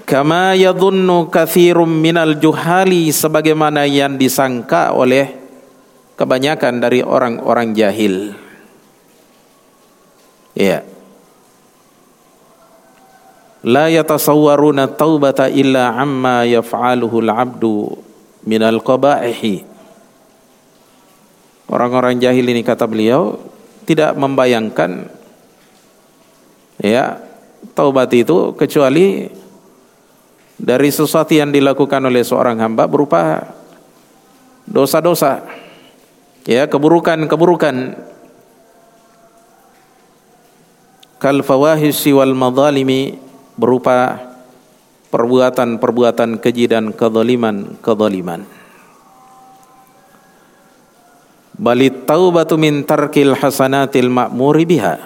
[0.04, 5.32] Kama yadhunnu katsirum minal juhali sebagaimana yang disangka oleh
[6.20, 8.36] kebanyakan dari orang-orang jahil.
[10.52, 10.91] Ya
[13.62, 17.94] la yatasawwaruna taubata illa amma yaf'aluhu al-'abdu
[18.46, 19.70] minal qaba'ihi.
[21.72, 23.40] Orang-orang jahil ini kata beliau
[23.88, 25.08] tidak membayangkan
[26.82, 27.22] ya
[27.72, 29.30] taubat itu kecuali
[30.62, 33.56] dari sesuatu yang dilakukan oleh seorang hamba berupa
[34.68, 35.48] dosa-dosa
[36.44, 38.10] ya keburukan-keburukan.
[41.22, 43.31] Kal fawahishi wal madhalimi
[43.62, 44.18] berupa
[45.14, 48.62] perbuatan-perbuatan keji dan kezaliman-kezaliman.
[51.62, 54.98] balit taubatu min tarkil hasanatil ma'muri biha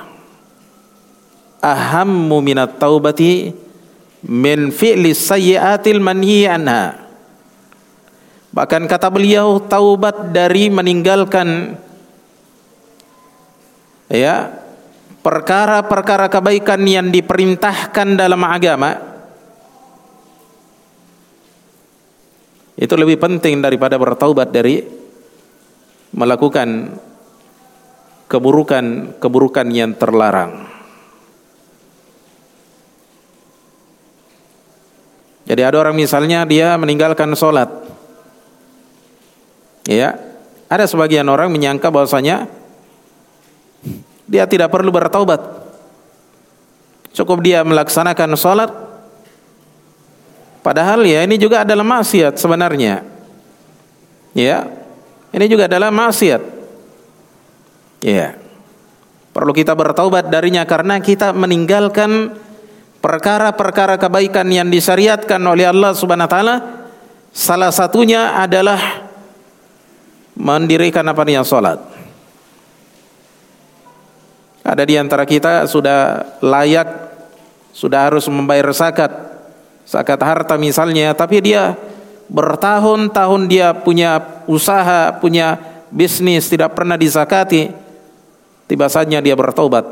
[1.59, 3.51] ahammu minat taubati
[4.23, 6.95] min fi'li sayyiatil manhi anha
[8.55, 11.75] bahkan kata beliau taubat dari meninggalkan
[14.07, 14.63] ya
[15.25, 18.93] perkara-perkara kebaikan yang diperintahkan dalam agama
[22.77, 24.85] itu lebih penting daripada bertaubat dari
[26.13, 26.93] melakukan
[28.29, 30.69] keburukan-keburukan yang terlarang.
[35.45, 37.69] Jadi ada orang misalnya dia meninggalkan sholat.
[39.85, 40.17] Ya,
[40.65, 42.49] ada sebagian orang menyangka bahwasanya
[44.25, 45.41] dia tidak perlu bertaubat.
[47.15, 48.71] Cukup dia melaksanakan sholat.
[50.65, 53.05] Padahal ya ini juga adalah maksiat sebenarnya.
[54.35, 54.67] Ya,
[55.31, 56.41] ini juga adalah maksiat.
[58.03, 58.35] Ya.
[59.31, 62.35] Perlu kita bertaubat darinya karena kita meninggalkan
[63.03, 66.55] perkara-perkara kebaikan yang disyariatkan oleh Allah Subhanahu wa taala.
[67.35, 69.05] Salah satunya adalah
[70.39, 71.94] mendirikan apa namanya salat.
[74.65, 76.89] Ada di antara kita sudah layak
[77.69, 79.13] sudah harus membayar zakat.
[79.85, 81.77] Zakat harta misalnya, tapi dia
[82.25, 85.61] bertahun-tahun dia punya usaha, punya
[85.93, 87.69] bisnis tidak pernah disakati,
[88.65, 89.85] tiba saatnya dia bertobat.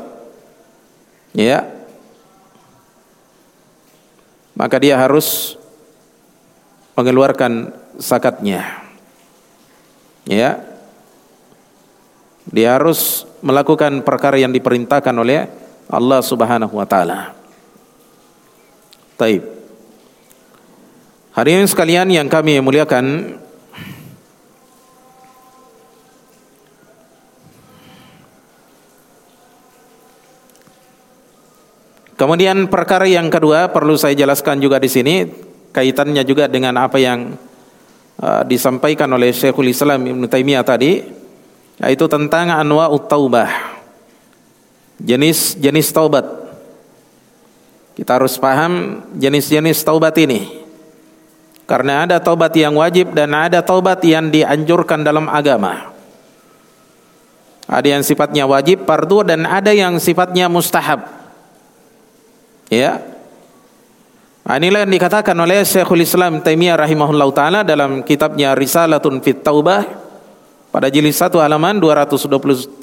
[1.30, 1.70] Ya.
[4.58, 5.54] Maka dia harus
[6.98, 8.82] mengeluarkan zakatnya.
[10.26, 10.62] Ya.
[12.50, 15.44] Dia harus melakukan perkara yang diperintahkan oleh
[15.92, 17.36] Allah Subhanahu wa taala.
[19.20, 19.44] Taib.
[21.36, 23.36] Hadirin sekalian yang kami muliakan,
[32.14, 35.26] Kemudian perkara yang kedua perlu saya jelaskan juga di sini
[35.74, 37.34] kaitannya juga dengan apa yang
[38.22, 41.02] uh, disampaikan oleh Syekhul Islam Ibn Taimiyah tadi
[41.78, 43.50] yaitu tentang anwa'ut taubah.
[45.02, 46.26] Jenis-jenis taubat.
[47.94, 50.62] Kita harus paham jenis-jenis taubat ini.
[51.64, 55.94] Karena ada taubat yang wajib dan ada taubat yang dianjurkan dalam agama.
[57.64, 61.08] Ada yang sifatnya wajib, fardu dan ada yang sifatnya mustahab.
[62.68, 63.00] Ya.
[64.44, 70.03] Nah, inilah yang dikatakan oleh Syekhul Islam Taimiyah rahimahullah taala dalam kitabnya Risalatun Fit Taubah
[70.74, 72.82] pada jilid 1 halaman 227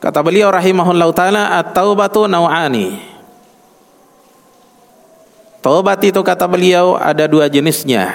[0.00, 3.16] kata beliau rahimahullah taala at-taubatu nau'ani
[5.66, 8.14] Taubat itu kata beliau ada dua jenisnya.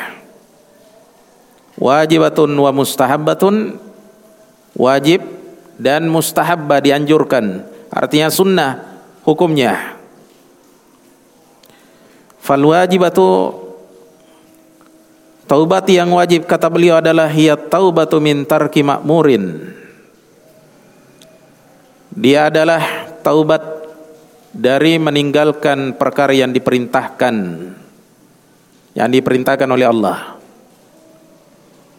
[1.76, 3.76] Wajibatun wa mustahabbatun.
[4.72, 5.20] Wajib
[5.76, 7.68] dan mustahabbah dianjurkan.
[7.92, 10.00] Artinya sunnah hukumnya.
[12.40, 13.52] Fal wajibatu
[15.52, 19.76] Taubat yang wajib kata beliau adalah hiya taubatu min tarki ma'murin.
[22.16, 22.80] Dia adalah
[23.20, 23.60] taubat
[24.56, 27.36] dari meninggalkan perkara yang diperintahkan
[28.96, 30.40] yang diperintahkan oleh Allah.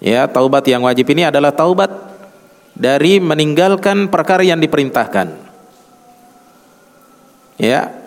[0.01, 1.93] Ya, taubat yang wajib ini adalah taubat
[2.73, 5.29] dari meninggalkan perkara yang diperintahkan.
[7.61, 8.01] Ya.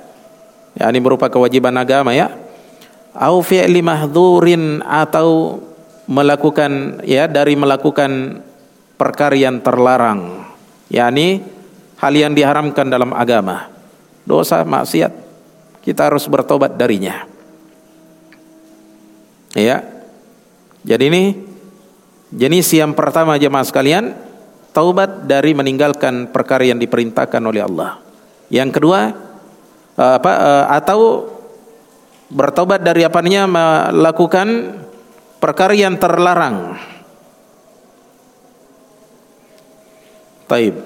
[0.73, 2.44] Ya, ini berupa kewajiban agama ya.
[3.15, 5.59] Au fi'li mahdhurin atau
[6.05, 8.43] melakukan ya dari melakukan
[8.99, 10.43] perkara yang terlarang.
[10.85, 11.41] yakni
[11.97, 13.73] hal yang diharamkan dalam agama.
[14.21, 15.11] Dosa maksiat
[15.81, 17.25] kita harus bertobat darinya.
[19.57, 19.81] Ya.
[20.85, 21.23] Jadi ini
[22.29, 24.13] jenis yang pertama jemaah sekalian
[24.75, 27.97] taubat dari meninggalkan perkara yang diperintahkan oleh Allah.
[28.53, 28.99] Yang kedua
[29.97, 30.99] eh, apa eh, atau
[32.29, 34.79] bertobat dari apanya melakukan
[35.37, 36.77] perkara yang terlarang
[40.45, 40.77] Taib.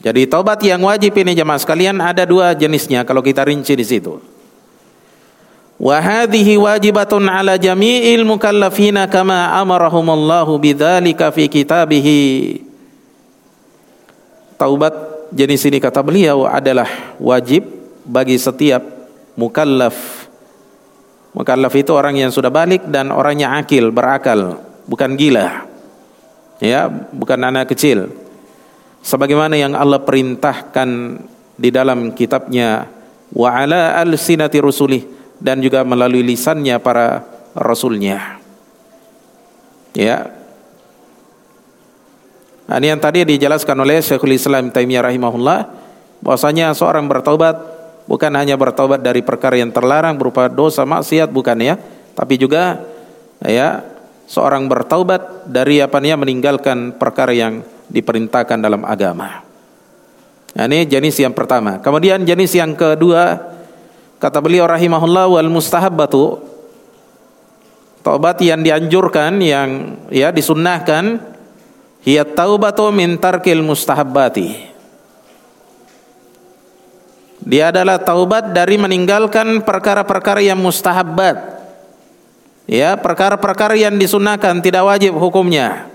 [0.00, 4.16] Jadi taubat yang wajib ini jemaah sekalian ada dua jenisnya kalau kita rinci di situ.
[5.76, 12.06] Wa hadhihi wajibatun ala jami'il mukallafina kama amarahumullahu bidzalika fi kitabih.
[14.56, 14.94] Taubat
[15.34, 16.88] jenis ini kata beliau adalah
[17.20, 17.64] wajib
[18.04, 18.99] bagi setiap
[19.34, 20.26] mukallaf.
[21.30, 24.58] Mukallaf itu orang yang sudah balik dan orangnya akil, berakal,
[24.90, 25.66] bukan gila.
[26.58, 28.10] Ya, bukan anak kecil
[29.00, 31.20] sebagaimana yang Allah perintahkan
[31.56, 32.88] di dalam kitabnya
[33.32, 35.04] wa ala alsinati rusulih
[35.40, 37.24] dan juga melalui lisannya para
[37.56, 38.40] rasulnya
[39.96, 40.40] ya
[42.70, 45.66] Nah, ini yang tadi dijelaskan oleh Syekhul Islam Taimiyah rahimahullah
[46.22, 47.58] bahwasanya seorang bertaubat
[48.10, 51.78] bukan hanya bertaubat dari perkara yang terlarang berupa dosa maksiat bukan ya,
[52.18, 52.82] tapi juga
[53.38, 53.86] ya
[54.26, 59.46] seorang bertaubat dari apa namanya meninggalkan perkara yang diperintahkan dalam agama.
[60.50, 61.78] Nah, ini jenis yang pertama.
[61.78, 63.38] Kemudian jenis yang kedua
[64.18, 66.42] kata beliau rahimahullah wal mustahabbatu
[68.02, 71.22] taubat yang dianjurkan yang ya disunnahkan
[72.02, 74.69] hiya taubatu min tarkil mustahabbati.
[77.40, 81.60] Dia adalah taubat dari meninggalkan perkara-perkara yang mustahabbat.
[82.68, 85.88] Ya, perkara-perkara yang disunahkan tidak wajib hukumnya.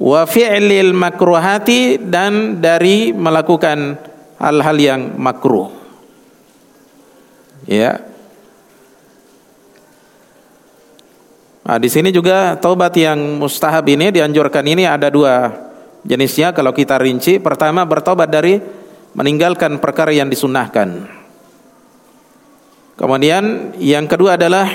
[0.00, 4.00] Wa fi'lil makruhati dan dari melakukan
[4.40, 5.70] hal-hal yang makruh.
[7.68, 8.02] Ya.
[11.62, 15.54] Nah, di sini juga taubat yang mustahab ini dianjurkan ini ada dua
[16.02, 17.38] jenisnya kalau kita rinci.
[17.38, 18.58] Pertama bertobat dari
[19.12, 21.08] meninggalkan perkara yang disunahkan.
[22.96, 24.68] Kemudian yang kedua adalah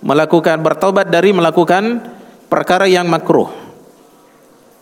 [0.00, 2.02] melakukan bertobat dari melakukan
[2.46, 3.50] perkara yang makruh.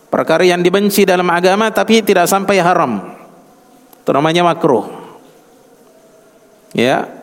[0.09, 3.13] Perkara yang dibenci dalam agama tapi tidak sampai haram.
[3.99, 4.85] Itu namanya makruh.
[6.75, 7.15] Ya,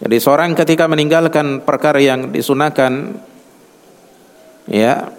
[0.00, 3.20] Jadi seorang ketika meninggalkan perkara yang disunahkan
[4.64, 5.12] ya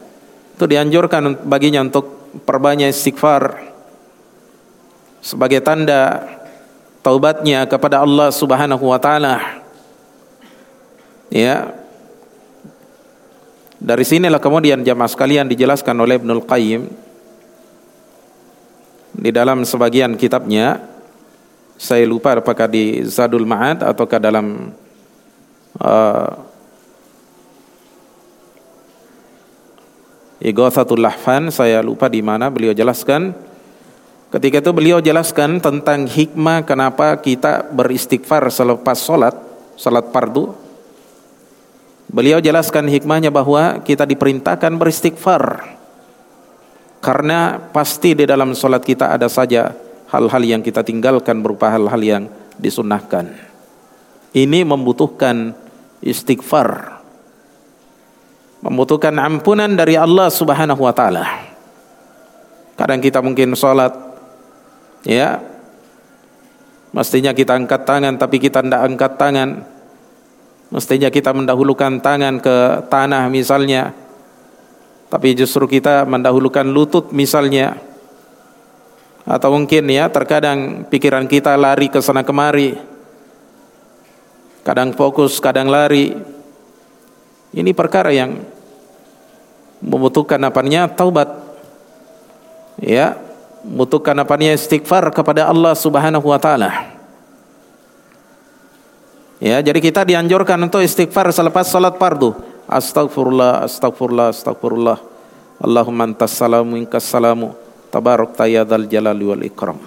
[0.62, 3.58] itu dianjurkan baginya untuk perbanyak istighfar
[5.18, 6.22] sebagai tanda
[7.02, 9.66] taubatnya kepada Allah Subhanahu wa taala.
[11.34, 11.74] Ya.
[13.82, 16.86] Dari sinilah kemudian jamaah sekalian dijelaskan oleh Ibnul Qayyim
[19.18, 20.78] di dalam sebagian kitabnya
[21.74, 24.70] saya lupa apakah di Zadul Ma'ad ataukah dalam
[25.82, 26.51] uh,
[30.42, 33.38] Ighathatul Lahfan saya lupa di mana beliau jelaskan
[34.34, 39.38] ketika itu beliau jelaskan tentang hikmah kenapa kita beristighfar selepas salat
[39.78, 40.50] salat fardu
[42.10, 45.78] beliau jelaskan hikmahnya bahwa kita diperintahkan beristighfar
[47.02, 49.74] karena pasti di dalam salat kita ada saja
[50.14, 52.24] hal-hal yang kita tinggalkan berupa hal-hal yang
[52.62, 53.34] disunahkan.
[54.38, 55.58] Ini membutuhkan
[56.06, 57.01] istighfar.
[58.62, 61.26] Membutuhkan ampunan dari Allah Subhanahu wa taala.
[62.78, 63.94] Kadang kita mungkin salat
[65.06, 65.42] ya
[66.94, 69.50] mestinya kita angkat tangan tapi kita tidak angkat tangan.
[70.72, 73.92] Mestinya kita mendahulukan tangan ke tanah misalnya.
[75.12, 77.76] Tapi justru kita mendahulukan lutut misalnya
[79.26, 82.74] atau mungkin ya terkadang pikiran kita lari ke sana kemari
[84.66, 86.18] kadang fokus kadang lari
[87.54, 88.42] ini perkara yang
[89.82, 90.88] membutuhkan apanya?
[90.88, 91.28] Taubat.
[92.80, 93.18] Ya
[93.66, 94.54] membutuhkan apanya?
[94.54, 96.94] Istighfar kepada Allah Subhanahu wa taala.
[99.42, 102.38] Ya jadi kita dianjurkan untuk istighfar selepas salat fardu.
[102.70, 105.02] Astagfirullah astagfirullah astagfirullah
[105.62, 107.58] Allahumma antas salamu inkas salamu.
[107.94, 109.78] Tabarak tayyadal jalali wal ikram.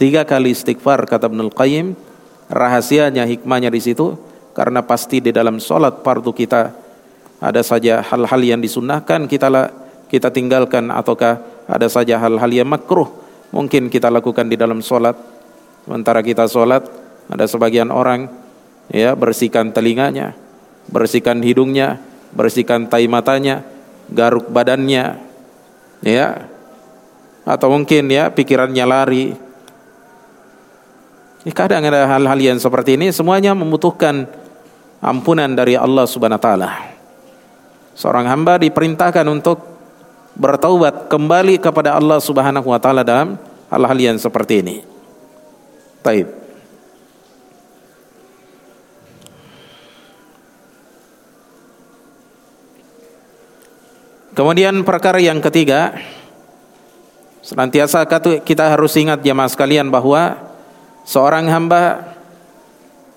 [0.00, 1.92] Tiga kali istighfar kata Ibnul Qayyim,
[2.48, 4.16] rahasianya hikmahnya di situ.
[4.52, 6.81] Karena pasti di dalam solat fardu kita
[7.42, 9.50] ada saja hal-hal yang disunahkan kita
[10.06, 13.10] kita tinggalkan ataukah ada saja hal-hal yang makruh
[13.50, 15.18] mungkin kita lakukan di dalam solat
[15.82, 16.86] sementara kita solat
[17.26, 18.30] ada sebagian orang
[18.86, 20.38] ya bersihkan telinganya
[20.86, 21.98] bersihkan hidungnya
[22.30, 23.66] bersihkan tai matanya
[24.06, 25.18] garuk badannya
[26.06, 26.52] ya
[27.42, 29.24] atau mungkin ya pikirannya lari.
[31.42, 34.30] Ya, kadang ada hal-hal yang seperti ini semuanya membutuhkan
[35.02, 36.70] ampunan dari Allah Subhanahu wa taala.
[37.92, 39.60] Seorang hamba diperintahkan untuk
[40.36, 43.36] bertaubat kembali kepada Allah Subhanahu wa taala dalam
[43.68, 44.76] hal-hal yang seperti ini.
[46.00, 46.40] Baik.
[54.32, 55.92] Kemudian perkara yang ketiga,
[57.42, 58.06] Senantiasa
[58.46, 60.38] kita harus ingat jemaah sekalian bahwa
[61.02, 62.14] seorang hamba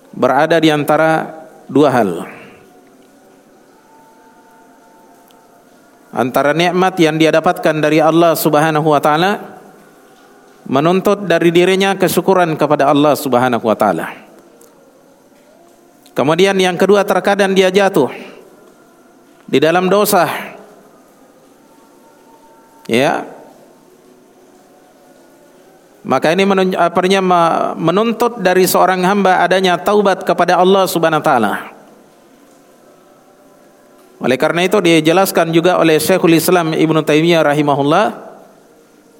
[0.09, 1.29] berada di antara
[1.69, 2.34] dua hal.
[6.15, 9.59] Antara nikmat yang dia dapatkan dari Allah Subhanahu wa taala
[10.63, 14.15] menuntut dari dirinya kesyukuran kepada Allah Subhanahu wa taala.
[16.15, 18.07] Kemudian yang kedua terkadang dia jatuh
[19.43, 20.55] di dalam dosa.
[22.87, 23.27] Ya,
[26.07, 26.47] maka ini
[27.75, 31.74] menuntut dari seorang hamba adanya taubat kepada Allah Subhanahu wa taala.
[34.23, 38.05] Oleh karena itu dijelaskan juga oleh Syekhul Islam Ibn Taimiyah rahimahullah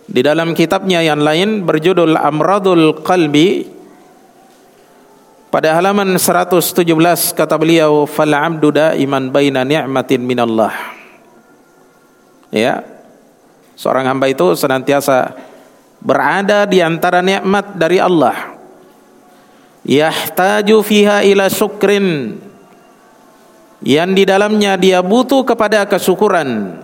[0.05, 3.67] di dalam kitabnya yang lain berjudul Amradul Qalbi
[5.51, 6.83] pada halaman 117
[7.31, 10.71] kata beliau fal abdu daiman baina ni'matin minallah.
[12.51, 12.83] Ya.
[13.75, 15.35] Seorang hamba itu senantiasa
[15.99, 18.55] berada di antara nikmat dari Allah.
[19.83, 22.39] Yahtaju fiha ila syukrin
[23.84, 26.80] yang di dalamnya dia butuh kepada kesyukuran.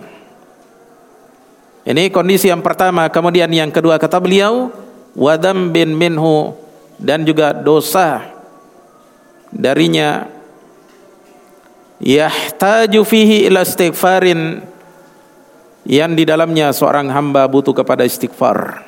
[1.82, 3.08] Ini kondisi yang pertama.
[3.08, 4.70] Kemudian yang kedua kata beliau,
[5.16, 6.54] wadam bin minhu
[7.00, 8.32] dan juga dosa
[9.52, 10.30] darinya
[12.00, 14.64] yahtaju fihi ila istighfarin
[15.84, 18.80] yang di dalamnya seorang hamba butuh kepada istighfar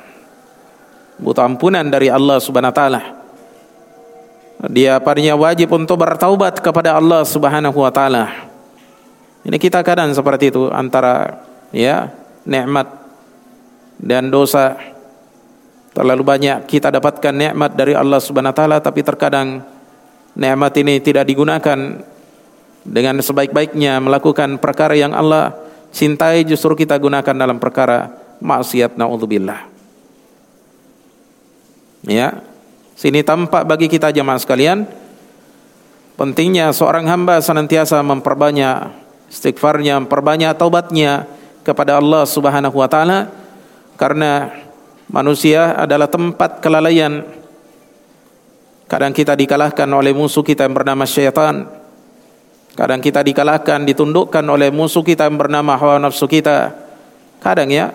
[1.21, 3.01] butuh ampunan dari Allah Subhanahu wa taala
[4.71, 8.47] dia padanya wajib untuk bertaubat kepada Allah Subhanahu wa taala.
[9.45, 11.43] Ini kita kadang seperti itu antara
[11.75, 12.09] ya
[12.47, 12.87] nikmat
[13.99, 14.79] dan dosa.
[15.95, 19.63] Terlalu banyak kita dapatkan nikmat dari Allah Subhanahu wa taala tapi terkadang
[20.35, 22.03] nikmat ini tidak digunakan
[22.85, 25.55] dengan sebaik-baiknya melakukan perkara yang Allah
[25.95, 28.11] cintai justru kita gunakan dalam perkara
[28.43, 29.71] maksiat naudzubillah.
[32.05, 32.45] Ya,
[32.95, 34.87] Sini tampak bagi kita jemaah sekalian
[36.15, 38.87] pentingnya seorang hamba senantiasa memperbanyak
[39.27, 41.27] istighfarnya, memperbanyak taubatnya
[41.67, 43.27] kepada Allah Subhanahu wa taala
[43.99, 44.47] karena
[45.11, 47.27] manusia adalah tempat kelalaian.
[48.87, 51.67] Kadang kita dikalahkan oleh musuh kita yang bernama syaitan.
[52.75, 56.75] Kadang kita dikalahkan, ditundukkan oleh musuh kita yang bernama hawa nafsu kita.
[57.43, 57.91] Kadang ya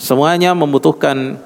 [0.00, 1.36] semuanya membutuhkan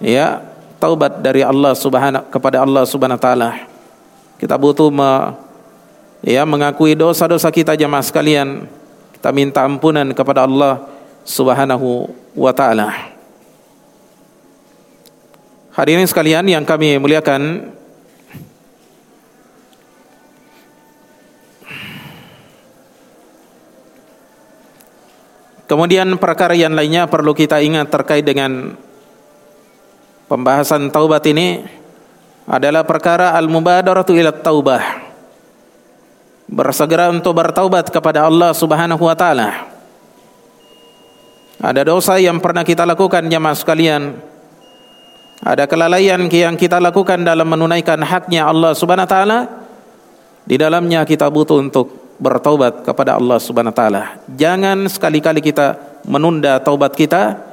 [0.00, 0.47] ya
[0.78, 3.66] taubat dari Allah Subhanahu kepada Allah Subhanahu taala.
[4.38, 5.34] Kita butuh me,
[6.22, 8.70] ya mengakui dosa-dosa kita jemaah sekalian.
[9.18, 10.86] Kita minta ampunan kepada Allah
[11.26, 12.94] Subhanahu wa taala.
[15.74, 17.74] Hadirin sekalian yang kami muliakan,
[25.68, 28.72] Kemudian perkara yang lainnya perlu kita ingat terkait dengan
[30.28, 31.64] pembahasan taubat ini
[32.44, 35.08] adalah perkara al-mubadaratu ila taubah.
[36.48, 39.68] Bersegera untuk bertaubat kepada Allah Subhanahu wa taala.
[41.58, 44.16] Ada dosa yang pernah kita lakukan jemaah sekalian.
[45.44, 49.38] Ada kelalaian yang kita lakukan dalam menunaikan haknya Allah Subhanahu wa taala.
[50.48, 54.02] Di dalamnya kita butuh untuk bertaubat kepada Allah Subhanahu wa taala.
[54.32, 55.76] Jangan sekali-kali kita
[56.08, 57.47] menunda taubat kita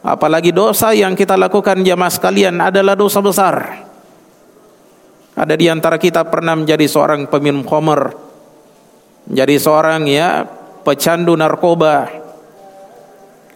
[0.00, 3.84] Apalagi dosa yang kita lakukan jamaah sekalian adalah dosa besar.
[5.36, 8.12] Ada di antara kita pernah menjadi seorang peminum khamr,
[9.28, 10.44] menjadi seorang ya
[10.84, 12.08] pecandu narkoba.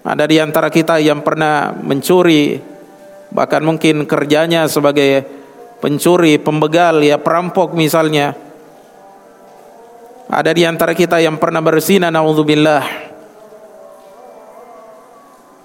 [0.05, 2.61] Ada di antara kita yang pernah mencuri,
[3.33, 5.25] bahkan mungkin kerjanya sebagai
[5.81, 8.37] pencuri, pembegal, ya perampok misalnya.
[10.29, 13.04] Ada di antara kita yang pernah berzina, naudzubillah.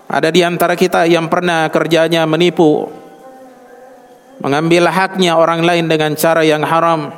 [0.09, 2.89] Ada di antara kita yang pernah kerjanya menipu,
[4.41, 7.13] mengambil haknya orang lain dengan cara yang haram.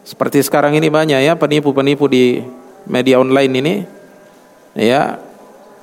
[0.00, 2.40] Seperti sekarang ini banyak ya penipu-penipu di
[2.88, 3.74] media online ini.
[4.80, 5.20] Ya,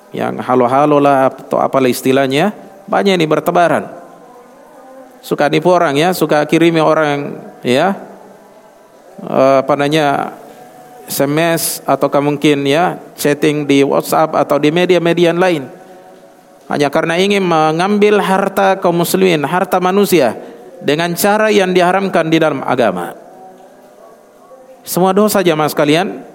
[0.09, 2.49] yang halo-halo lah atau apalah istilahnya,
[2.89, 3.85] banyak ini bertebaran.
[5.21, 7.93] Suka nipu orang ya, suka kirimi orang ya.
[9.21, 10.33] Eh, apa namanya
[11.05, 15.74] SMS atau mungkin ya chatting di WhatsApp atau di media-media lain
[16.65, 20.33] hanya karena ingin mengambil harta kaum muslimin, harta manusia
[20.81, 23.13] dengan cara yang diharamkan di dalam agama.
[24.85, 26.25] Semua dosa jamaah sekalian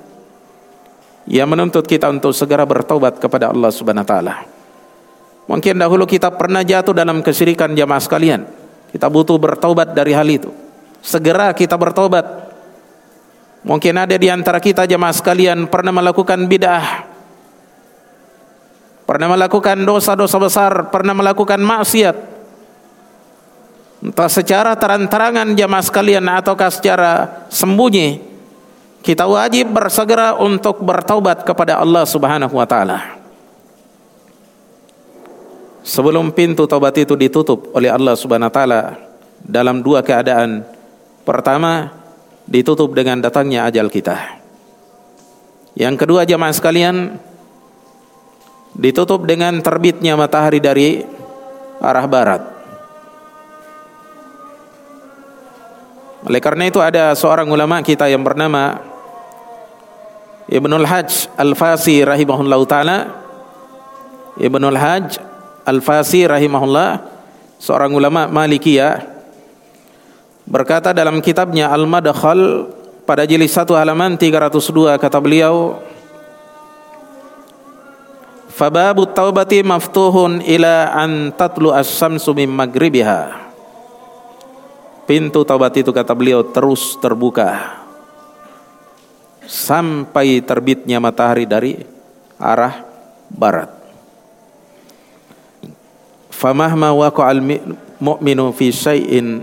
[1.26, 4.34] yang menuntut kita untuk segera bertobat kepada Allah Subhanahu wa taala.
[5.50, 8.46] Mungkin dahulu kita pernah jatuh dalam kesyirikan jamaah sekalian.
[8.90, 10.50] Kita butuh bertobat dari hal itu.
[11.02, 12.50] Segera kita bertobat
[13.60, 17.09] Mungkin ada di antara kita jemaah sekalian pernah melakukan bid'ah.
[19.10, 22.14] Pernah melakukan dosa-dosa besar, pernah melakukan maksiat.
[24.06, 28.22] Entah secara terang-terangan jemaah sekalian ataukah secara sembunyi.
[29.02, 33.18] Kita wajib bersegera untuk bertaubat kepada Allah Subhanahu wa taala.
[35.82, 38.94] Sebelum pintu taubat itu ditutup oleh Allah Subhanahu wa taala
[39.42, 40.62] dalam dua keadaan.
[41.26, 41.90] Pertama,
[42.46, 44.38] ditutup dengan datangnya ajal kita.
[45.74, 47.18] Yang kedua jamaah sekalian
[48.74, 51.02] ditutup dengan terbitnya matahari dari
[51.80, 52.42] arah barat.
[56.20, 58.76] Oleh karena itu ada seorang ulama kita yang bernama
[60.50, 62.98] Ibnul Hajj Al-Fasi rahimahullah taala
[64.36, 65.16] Ibnul Hajj
[65.64, 67.00] Al-Fasi rahimahullah
[67.56, 69.00] seorang ulama Malikiyah
[70.44, 72.68] berkata dalam kitabnya Al-Madkhal
[73.08, 75.80] pada jilid 1 halaman 302 kata beliau
[78.60, 83.48] Fababu taubati maftuhun ila an tatlu as-samsu min magribiha.
[85.08, 87.80] Pintu taubat itu kata beliau terus terbuka
[89.48, 91.80] sampai terbitnya matahari dari
[92.36, 92.84] arah
[93.32, 93.72] barat.
[96.28, 97.40] Famahma waqa'al
[97.96, 99.40] mu'minu fi syai'in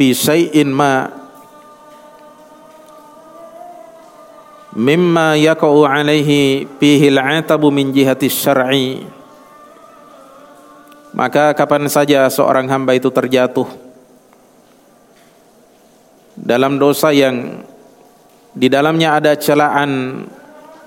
[0.00, 1.12] fi syai'in ma
[4.72, 9.04] mimma yaqa'u alaihi fihi al'atabu min jihati syar'i.
[11.12, 13.68] Maka kapan saja seorang hamba itu terjatuh
[16.32, 17.60] dalam dosa yang
[18.56, 20.24] di dalamnya ada celaan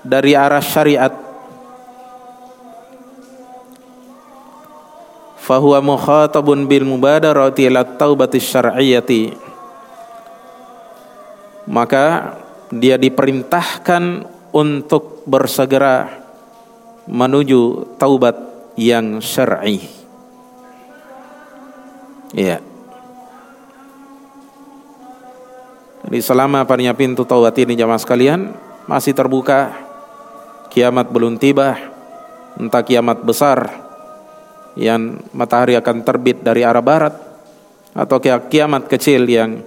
[0.02, 1.14] dari arah syariat
[5.46, 9.22] fahuwa mukhatabun bil mubadarati ila taubati syar'iyyati.
[11.66, 12.34] Maka
[12.78, 16.08] dia diperintahkan untuk bersegera
[17.06, 18.34] menuju taubat
[18.76, 19.82] yang syar'i.
[22.34, 22.60] Iya.
[26.06, 28.54] Jadi selama padanya pintu taubat ini jamaah sekalian
[28.86, 29.74] masih terbuka,
[30.70, 31.74] kiamat belum tiba,
[32.54, 33.82] entah kiamat besar
[34.78, 37.14] yang matahari akan terbit dari arah barat
[37.96, 39.64] atau kiamat kecil yang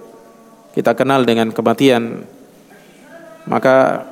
[0.71, 2.23] kita kenal dengan kematian
[3.49, 4.05] maka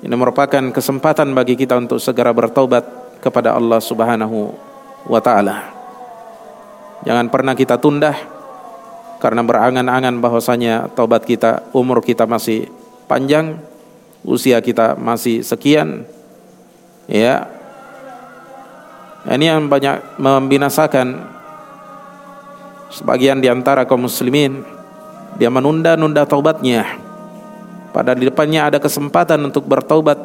[0.00, 2.84] ini merupakan kesempatan bagi kita untuk segera bertobat
[3.20, 4.56] kepada Allah Subhanahu
[5.08, 5.72] wa taala.
[7.04, 8.16] Jangan pernah kita tunda
[9.20, 12.68] karena berangan-angan bahwasanya taubat kita, umur kita masih
[13.04, 13.60] panjang,
[14.24, 16.08] usia kita masih sekian.
[17.06, 17.52] Ya.
[19.26, 21.28] Ini yang banyak membinasakan
[22.94, 24.62] sebagian di antara kaum muslimin
[25.34, 27.05] dia menunda-nunda taubatnya
[27.96, 30.20] pada di depannya ada kesempatan untuk bertaubat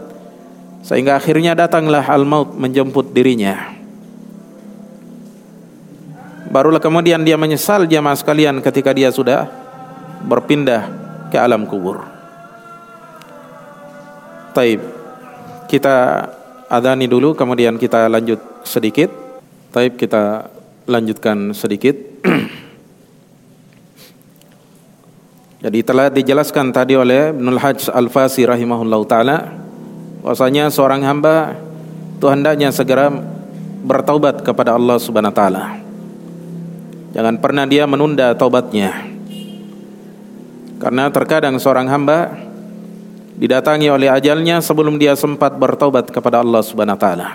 [0.83, 3.71] sehingga akhirnya datanglah al-maut menjemput dirinya.
[6.51, 9.47] Barulah kemudian dia menyesal jamaah sekalian ketika dia sudah
[10.27, 10.91] berpindah
[11.31, 12.03] ke alam kubur.
[14.51, 14.83] Taib.
[15.71, 16.27] Kita
[16.67, 19.07] adani dulu kemudian kita lanjut sedikit.
[19.71, 20.51] Taib kita
[20.91, 21.95] lanjutkan sedikit.
[25.61, 29.37] Jadi telah dijelaskan tadi oleh Ibnul Hajj Al-Fasi rahimahullah ta'ala
[30.25, 31.53] bahwasanya seorang hamba
[32.17, 33.13] itu hendaknya segera
[33.85, 35.63] bertaubat kepada Allah subhanahu wa ta'ala.
[37.13, 39.05] Jangan pernah dia menunda taubatnya.
[40.81, 42.33] Karena terkadang seorang hamba
[43.37, 47.29] didatangi oleh ajalnya sebelum dia sempat bertaubat kepada Allah subhanahu wa ta'ala.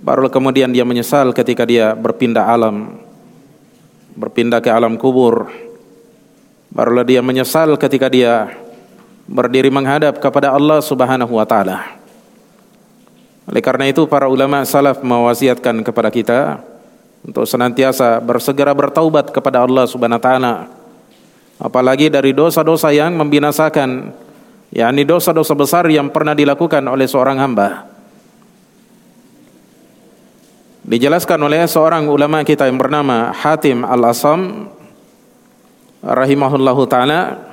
[0.00, 3.04] Baru kemudian dia menyesal ketika dia berpindah alam
[4.16, 5.65] Berpindah ke alam kubur
[6.76, 8.52] Barulah dia menyesal ketika dia
[9.24, 11.96] berdiri menghadap kepada Allah Subhanahu wa taala.
[13.48, 16.60] Oleh karena itu para ulama salaf mewasiatkan kepada kita
[17.24, 20.54] untuk senantiasa bersegera bertaubat kepada Allah Subhanahu wa taala.
[21.56, 24.12] Apalagi dari dosa-dosa yang membinasakan,
[24.68, 27.88] yakni dosa-dosa besar yang pernah dilakukan oleh seorang hamba.
[30.84, 34.68] Dijelaskan oleh seorang ulama kita yang bernama Hatim Al-Asam
[36.06, 37.50] rahimahullahu taala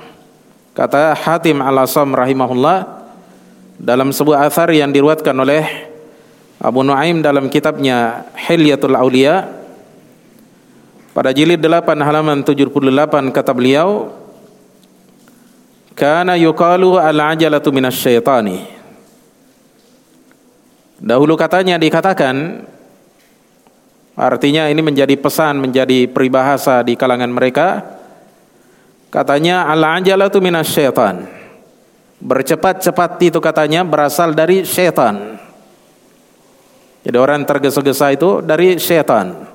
[0.78, 3.02] kata Hatim Al-Asam rahimahullah
[3.82, 5.90] dalam sebuah athar yang diriwayatkan oleh
[6.62, 9.42] Abu Nuaim dalam kitabnya Hilyatul Aulia
[11.10, 14.14] pada jilid 8 halaman 78 kata beliau
[15.94, 18.66] kana yuqalu al-ajalatu minasyaitani.
[20.98, 22.66] Dahulu katanya dikatakan
[24.14, 27.82] artinya ini menjadi pesan menjadi peribahasa di kalangan mereka
[29.14, 31.30] Katanya al-ajalatu minasyaitan.
[32.18, 35.38] Bercepat-cepat itu katanya berasal dari syaitan.
[37.06, 39.46] Jadi orang tergesa-gesa itu dari syaitan.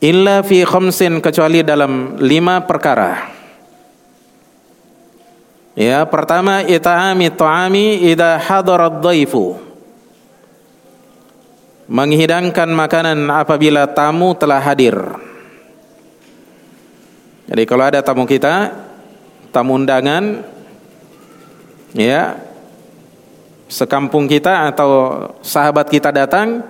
[0.00, 3.36] Illa fi khamsin kecuali dalam lima perkara.
[5.76, 9.60] Ya, pertama ita'ami ta'ami idza hadarat dhaifu.
[11.90, 14.96] Menghidangkan makanan apabila tamu telah hadir.
[17.48, 18.76] Jadi kalau ada tamu kita,
[19.48, 20.44] tamu undangan,
[21.96, 22.36] ya,
[23.72, 24.90] sekampung kita atau
[25.40, 26.60] sahabat kita datang,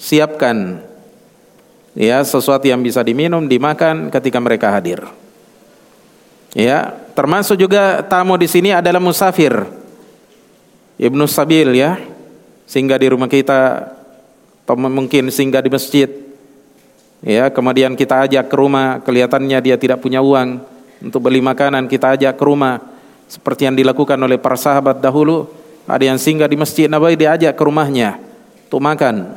[0.00, 0.80] siapkan
[1.92, 5.04] ya sesuatu yang bisa diminum, dimakan ketika mereka hadir.
[6.56, 9.52] Ya, Termasuk juga tamu di sini adalah musafir.
[10.96, 12.00] Ibnu Sabil ya.
[12.64, 13.92] Singgah di rumah kita
[14.64, 16.08] atau mungkin singgah di masjid.
[17.20, 20.64] Ya, kemudian kita ajak ke rumah, kelihatannya dia tidak punya uang
[21.04, 22.80] untuk beli makanan, kita ajak ke rumah
[23.28, 25.48] seperti yang dilakukan oleh para sahabat dahulu.
[25.84, 28.16] Ada yang singgah di masjid Nabawi diajak ke rumahnya
[28.68, 29.36] untuk makan.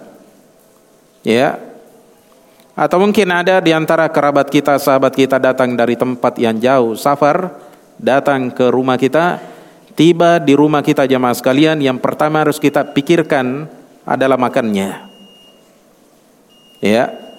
[1.27, 1.59] Ya.
[2.73, 7.51] Atau mungkin ada di antara kerabat kita, sahabat kita datang dari tempat yang jauh, safar,
[7.99, 9.43] datang ke rumah kita,
[9.93, 13.67] tiba di rumah kita jamaah sekalian, yang pertama harus kita pikirkan
[14.07, 15.09] adalah makannya.
[16.79, 17.32] Ya.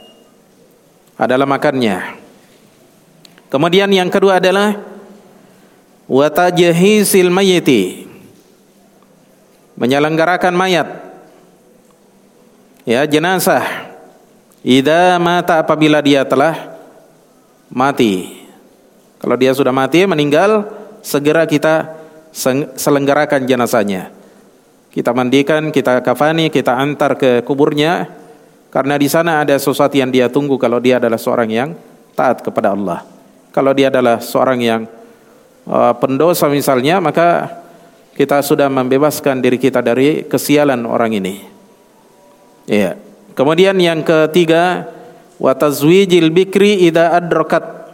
[1.15, 2.19] Adalah makannya.
[3.47, 4.75] Kemudian yang kedua adalah
[6.11, 8.11] wa tajhizil mayyiti.
[9.79, 10.89] Menyelenggarakan mayat.
[12.83, 13.62] Ya, jenazah.
[14.65, 16.79] Idza mata apabila dia telah
[17.71, 18.43] mati.
[19.19, 20.69] Kalau dia sudah mati meninggal,
[21.05, 21.95] segera kita
[22.75, 24.11] selenggarakan jenazahnya.
[24.95, 28.24] Kita mandikan, kita kafani, kita antar ke kuburnya
[28.75, 31.70] karena di sana ada sesuatu yang dia tunggu kalau dia adalah seorang yang
[32.18, 33.07] taat kepada Allah.
[33.55, 34.83] Kalau dia adalah seorang yang
[35.70, 37.62] uh, pendosa misalnya, maka
[38.18, 41.47] kita sudah membebaskan diri kita dari kesialan orang ini.
[42.66, 42.99] Iya.
[43.39, 44.91] Kemudian yang ketiga,
[45.39, 47.87] wa tazwijil bikri idza adrakat.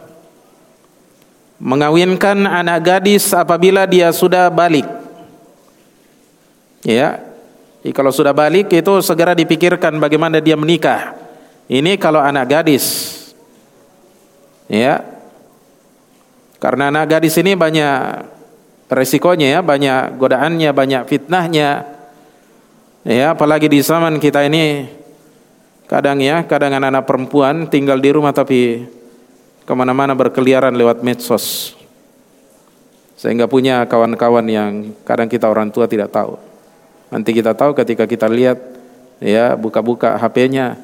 [1.61, 4.89] Mengawinkan anak gadis apabila dia sudah balik.
[6.81, 7.30] Ya.
[7.81, 11.17] Jadi kalau sudah balik itu segera dipikirkan bagaimana dia menikah.
[11.65, 13.17] Ini kalau anak gadis.
[14.69, 15.01] Ya.
[16.61, 18.25] Karena anak gadis ini banyak
[18.85, 21.89] resikonya ya, banyak godaannya, banyak fitnahnya.
[23.01, 24.85] Ya, apalagi di zaman kita ini
[25.91, 28.87] Kadang ya, kadang anak-anak perempuan tinggal di rumah tapi
[29.67, 31.75] ke mana-mana berkeliaran lewat medsos.
[33.19, 36.39] Sehingga punya kawan-kawan yang kadang kita orang tua tidak tahu.
[37.11, 38.57] Nanti kita tahu ketika kita lihat
[39.19, 40.79] ya buka-buka HP-nya.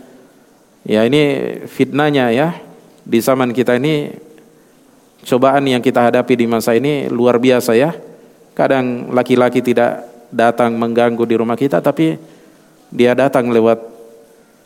[0.83, 2.59] Ya ini fitnahnya ya.
[3.07, 4.11] Di zaman kita ini
[5.23, 7.95] cobaan yang kita hadapi di masa ini luar biasa ya.
[8.51, 12.19] Kadang laki-laki tidak datang mengganggu di rumah kita tapi
[12.91, 13.79] dia datang lewat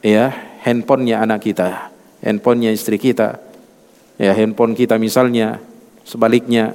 [0.01, 0.33] ya
[0.65, 1.89] handphonenya anak kita,
[2.21, 3.41] handphonenya istri kita,
[4.17, 5.57] ya handphone kita misalnya,
[6.05, 6.73] sebaliknya.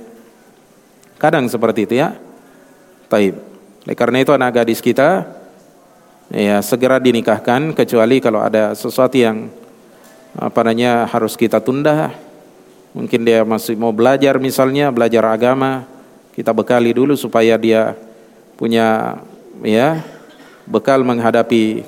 [1.16, 2.14] Kadang seperti itu ya.
[3.07, 3.56] Taib.
[3.87, 5.22] Oleh karena itu anak gadis kita
[6.34, 9.47] ya segera dinikahkan kecuali kalau ada sesuatu yang
[10.34, 12.11] apa namanya harus kita tunda.
[12.99, 15.87] Mungkin dia masih mau belajar misalnya, belajar agama,
[16.34, 17.95] kita bekali dulu supaya dia
[18.59, 19.20] punya
[19.62, 20.03] ya
[20.66, 21.87] bekal menghadapi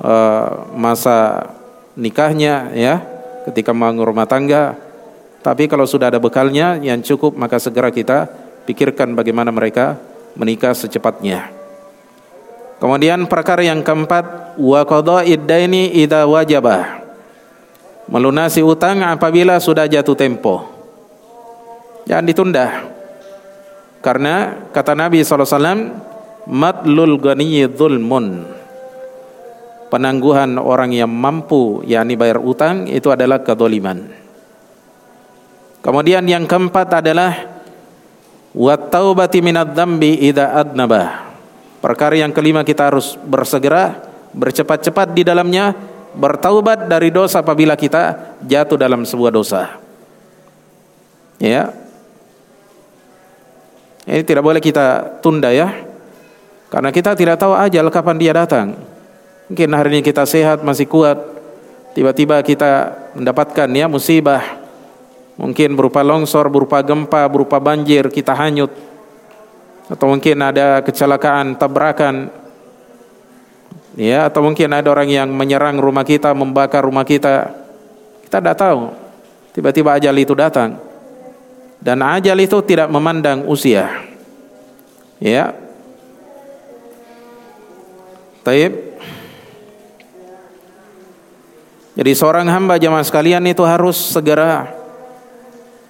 [0.00, 1.50] uh, masa
[1.98, 3.02] nikahnya ya
[3.48, 4.78] ketika membangun rumah tangga
[5.40, 8.28] tapi kalau sudah ada bekalnya yang cukup maka segera kita
[8.68, 9.96] pikirkan bagaimana mereka
[10.38, 11.50] menikah secepatnya.
[12.80, 17.04] Kemudian perkara yang keempat wa qada'id daini idza wajaba.
[18.08, 20.64] Melunasi utang apabila sudah jatuh tempo.
[22.08, 22.66] Jangan ditunda.
[24.00, 25.92] Karena kata Nabi SAW
[26.48, 28.48] matlul ghaniyyi dhulmun.
[29.92, 34.08] Penangguhan orang yang mampu yakni bayar utang itu adalah kedoliman.
[35.82, 37.49] Kemudian yang keempat adalah
[38.54, 41.30] wa taubati minadz dzambi idza adnaba.
[41.80, 43.96] Perkara yang kelima kita harus bersegera
[44.36, 45.72] bercepat-cepat di dalamnya
[46.14, 49.80] bertaubat dari dosa apabila kita jatuh dalam sebuah dosa.
[51.40, 51.72] Ya.
[54.04, 55.72] Ini tidak boleh kita tunda ya.
[56.68, 58.76] Karena kita tidak tahu ajal kapan dia datang.
[59.50, 61.18] Mungkin hari ini kita sehat, masih kuat.
[61.96, 64.59] Tiba-tiba kita mendapatkan ya musibah.
[65.40, 68.68] Mungkin berupa longsor, berupa gempa, berupa banjir, kita hanyut.
[69.88, 72.28] Atau mungkin ada kecelakaan, tabrakan.
[73.96, 77.56] Ya, atau mungkin ada orang yang menyerang rumah kita, membakar rumah kita.
[78.28, 78.92] Kita tidak tahu.
[79.56, 80.76] Tiba-tiba ajal itu datang.
[81.80, 83.88] Dan ajal itu tidak memandang usia.
[85.16, 85.56] Ya.
[88.44, 88.92] Taib.
[91.96, 94.79] Jadi seorang hamba jamaah sekalian itu harus segera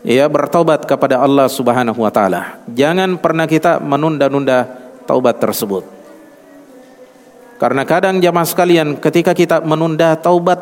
[0.07, 2.61] ya bertobat kepada Allah Subhanahu wa taala.
[2.71, 4.67] Jangan pernah kita menunda-nunda
[5.05, 5.85] taubat tersebut.
[7.61, 10.61] Karena kadang jamaah sekalian ketika kita menunda taubat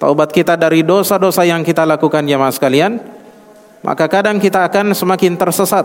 [0.00, 2.96] taubat kita dari dosa-dosa yang kita lakukan jamaah sekalian,
[3.84, 5.84] maka kadang kita akan semakin tersesat.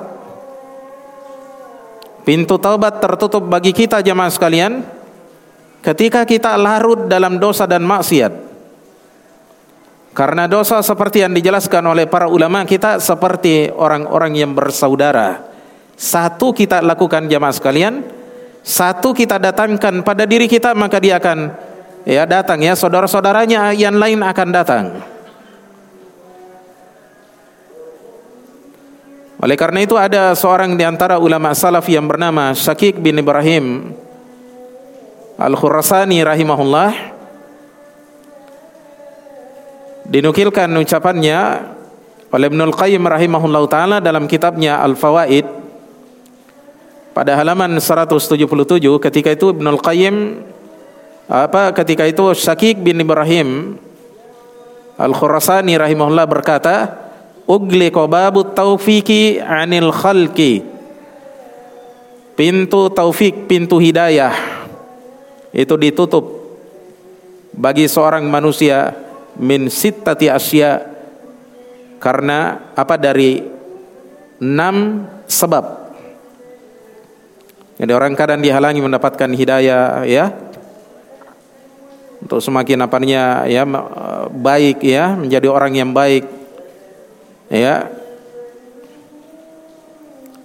[2.23, 5.03] Pintu taubat tertutup bagi kita jamaah sekalian
[5.83, 8.52] Ketika kita larut dalam dosa dan maksiat,
[10.13, 15.41] Karena dosa seperti yang dijelaskan oleh para ulama kita seperti orang-orang yang bersaudara.
[15.97, 18.05] Satu kita lakukan jamaah sekalian,
[18.61, 21.49] satu kita datangkan pada diri kita maka dia akan
[22.05, 24.85] ya datang ya saudara-saudaranya yang lain akan datang.
[29.43, 33.91] Oleh karena itu ada seorang di antara ulama salaf yang bernama Syakik bin Ibrahim
[35.35, 37.12] Al-Khurasani rahimahullah
[40.13, 41.39] dinukilkan ucapannya
[42.29, 45.49] oleh Ibnul Qayyim rahimahullah taala dalam kitabnya Al-Fawaid
[47.17, 48.37] pada halaman 177
[49.09, 50.45] ketika itu Ibnul Qayyim
[51.25, 53.81] apa ketika itu Syakik bin Ibrahim
[54.93, 56.93] Al-Khurasani rahimahullah berkata
[57.49, 60.61] ugliqa babu taufiki anil khalqi.
[62.33, 64.33] Pintu taufik pintu hidayah
[65.53, 66.25] itu ditutup
[67.53, 69.02] bagi seorang manusia
[69.37, 70.85] min sittati asya
[71.97, 73.39] karena apa dari
[74.43, 75.65] enam sebab.
[77.79, 80.25] Jadi orang kadang dihalangi mendapatkan hidayah ya.
[82.23, 83.67] Untuk semakin apanya ya
[84.31, 86.27] baik ya menjadi orang yang baik
[87.49, 87.89] ya.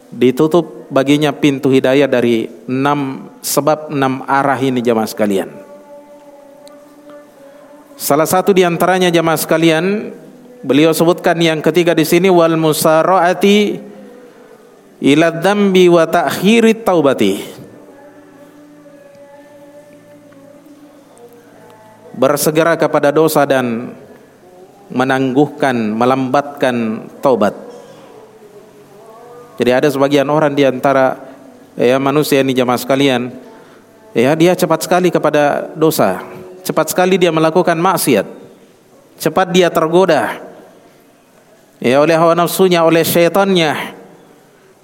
[0.08, 5.67] Ditutup baginya pintu hidayah dari enam sebab enam arah ini jamaah sekalian
[7.98, 10.14] Salah satu di antaranya jamaah sekalian,
[10.62, 13.74] beliau sebutkan yang ketiga di sini wal musaraati
[15.02, 17.42] ila dzambi wa ta'khiri taubati.
[22.14, 23.90] Bersegera kepada dosa dan
[24.94, 27.58] menangguhkan, melambatkan taubat.
[29.58, 31.18] Jadi ada sebagian orang di antara
[31.74, 33.34] ya manusia ini jamaah sekalian,
[34.14, 38.26] ya dia cepat sekali kepada dosa cepat sekali dia melakukan maksiat.
[39.18, 40.38] Cepat dia tergoda.
[41.78, 43.98] Ya oleh hawa nafsunya, oleh syaitannya.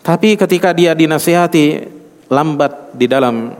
[0.05, 1.91] Tapi ketika dia dinasihati,
[2.29, 3.57] lambat di dalam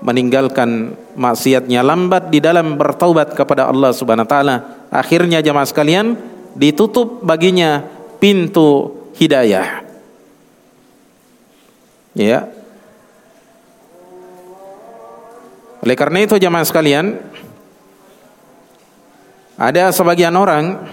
[0.00, 4.56] meninggalkan maksiatnya, lambat di dalam bertaubat kepada Allah Subhanahu wa taala.
[4.92, 6.16] Akhirnya jemaah sekalian,
[6.56, 7.84] ditutup baginya
[8.22, 9.84] pintu hidayah.
[12.16, 12.48] Ya,
[15.84, 17.20] Oleh karena itu jamaah sekalian,
[19.56, 20.84] ada sebagian orang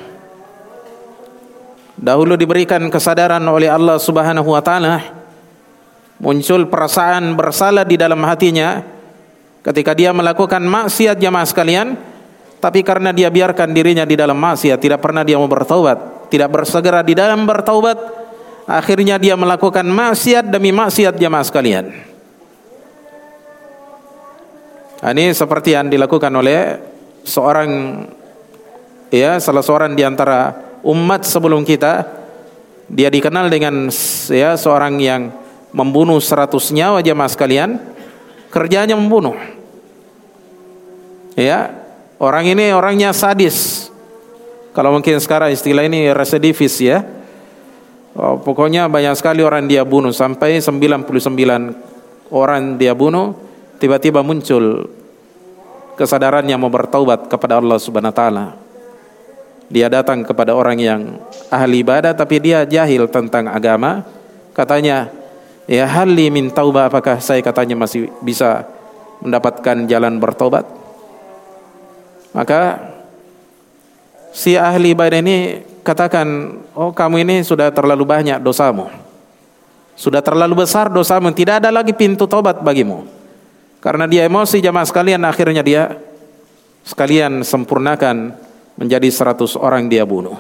[2.00, 5.04] dahulu diberikan kesadaran oleh Allah Subhanahu wa taala
[6.20, 8.84] muncul perasaan bersalah di dalam hatinya
[9.64, 12.00] ketika dia melakukan maksiat jamaah sekalian
[12.64, 17.04] tapi karena dia biarkan dirinya di dalam maksiat tidak pernah dia mau bertaubat tidak bersegera
[17.04, 18.00] di dalam bertaubat
[18.64, 22.13] akhirnya dia melakukan maksiat demi maksiat jamaah sekalian
[25.04, 26.80] Nah, ini seperti yang dilakukan oleh
[27.28, 27.68] seorang
[29.12, 32.24] ya salah seorang di antara umat sebelum kita.
[32.88, 33.92] Dia dikenal dengan
[34.32, 35.28] ya seorang yang
[35.76, 37.84] membunuh seratus nyawa jemaah sekalian.
[38.48, 39.36] Kerjanya membunuh.
[41.36, 41.84] Ya
[42.16, 43.92] orang ini orangnya sadis.
[44.72, 47.04] Kalau mungkin sekarang istilah ini residivis ya.
[48.16, 50.16] Oh, pokoknya banyak sekali orang dia bunuh.
[50.16, 51.12] Sampai 99
[52.32, 53.52] orang dia bunuh
[53.84, 54.88] tiba-tiba muncul
[56.00, 58.46] kesadarannya mau bertaubat kepada Allah Subhanahu wa taala.
[59.68, 61.20] Dia datang kepada orang yang
[61.52, 64.08] ahli ibadah tapi dia jahil tentang agama.
[64.56, 65.12] Katanya,
[65.68, 68.64] "Ya hali min tauba apakah saya katanya masih bisa
[69.20, 70.64] mendapatkan jalan bertobat?"
[72.32, 72.88] Maka
[74.32, 78.88] si ahli ibadah ini katakan, "Oh, kamu ini sudah terlalu banyak dosamu.
[80.00, 83.23] Sudah terlalu besar dosamu, tidak ada lagi pintu tobat bagimu."
[83.84, 85.92] Karena dia emosi jamaah sekalian akhirnya dia
[86.88, 88.32] sekalian sempurnakan
[88.80, 90.40] menjadi seratus orang dia bunuh.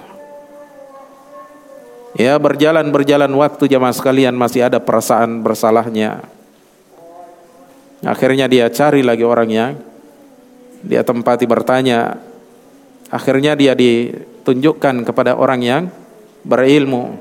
[2.15, 6.23] Ya berjalan-berjalan waktu jamaah sekalian masih ada perasaan bersalahnya.
[8.07, 9.75] Akhirnya dia cari lagi orangnya.
[10.79, 12.15] Dia tempati bertanya.
[13.11, 15.83] Akhirnya dia ditunjukkan kepada orang yang
[16.47, 17.19] berilmu.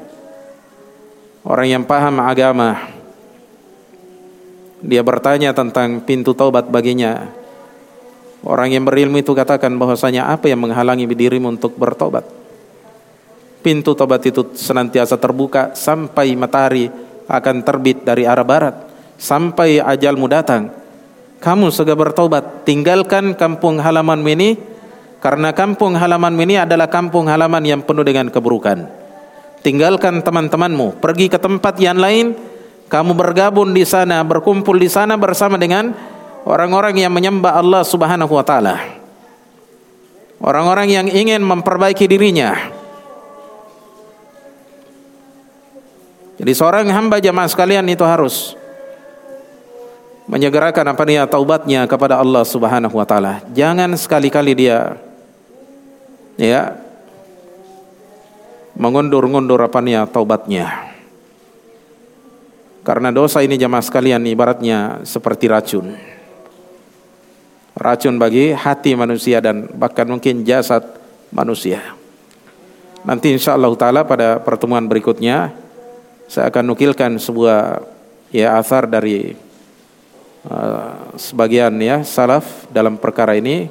[1.43, 3.02] Orang yang paham agama
[4.83, 7.31] dia bertanya tentang pintu taubat baginya.
[8.43, 12.27] Orang yang berilmu itu katakan bahwasanya apa yang menghalangi dirimu untuk bertobat?
[13.63, 16.91] Pintu tobat itu senantiasa terbuka sampai matahari
[17.31, 18.75] akan terbit dari arah barat,
[19.15, 20.75] sampai ajalmu datang.
[21.39, 24.59] Kamu segera bertobat, tinggalkan kampung halaman ini
[25.23, 28.91] karena kampung halaman ini adalah kampung halaman yang penuh dengan keburukan.
[29.63, 32.35] Tinggalkan teman-temanmu, pergi ke tempat yang lain
[32.93, 35.97] kamu bergabung di sana, berkumpul di sana bersama dengan
[36.45, 39.01] orang-orang yang menyembah Allah Subhanahu wa taala.
[40.45, 42.53] Orang-orang yang ingin memperbaiki dirinya.
[46.37, 48.61] Jadi seorang hamba jamaah sekalian itu harus
[50.29, 53.41] menyegerakan apa dia taubatnya kepada Allah Subhanahu wa taala.
[53.57, 55.01] Jangan sekali-kali dia
[56.37, 56.77] ya
[58.77, 60.92] mengundur-undur apa dia taubatnya.
[62.83, 65.95] Karena dosa ini jamaah sekalian ibaratnya seperti racun.
[67.79, 70.83] Racun bagi hati manusia dan bahkan mungkin jasad
[71.31, 71.95] manusia.
[73.07, 75.55] Nanti insya Allah taala pada pertemuan berikutnya
[76.27, 77.83] saya akan nukilkan sebuah
[78.35, 79.35] ya asar dari
[80.47, 83.71] uh, sebagian ya salaf dalam perkara ini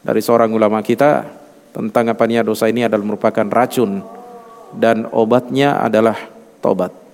[0.00, 1.28] dari seorang ulama kita
[1.76, 4.00] tentang apa dosa ini adalah merupakan racun
[4.76, 6.16] dan obatnya adalah
[6.64, 7.09] tobat.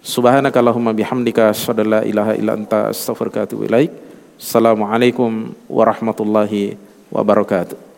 [0.00, 3.92] Subhanakallahumma bihamdika asyhadu la ilaha illa anta astaghfiruka wa atubu ilaik.
[4.40, 6.80] Assalamualaikum warahmatullahi
[7.12, 7.89] wabarakatuh.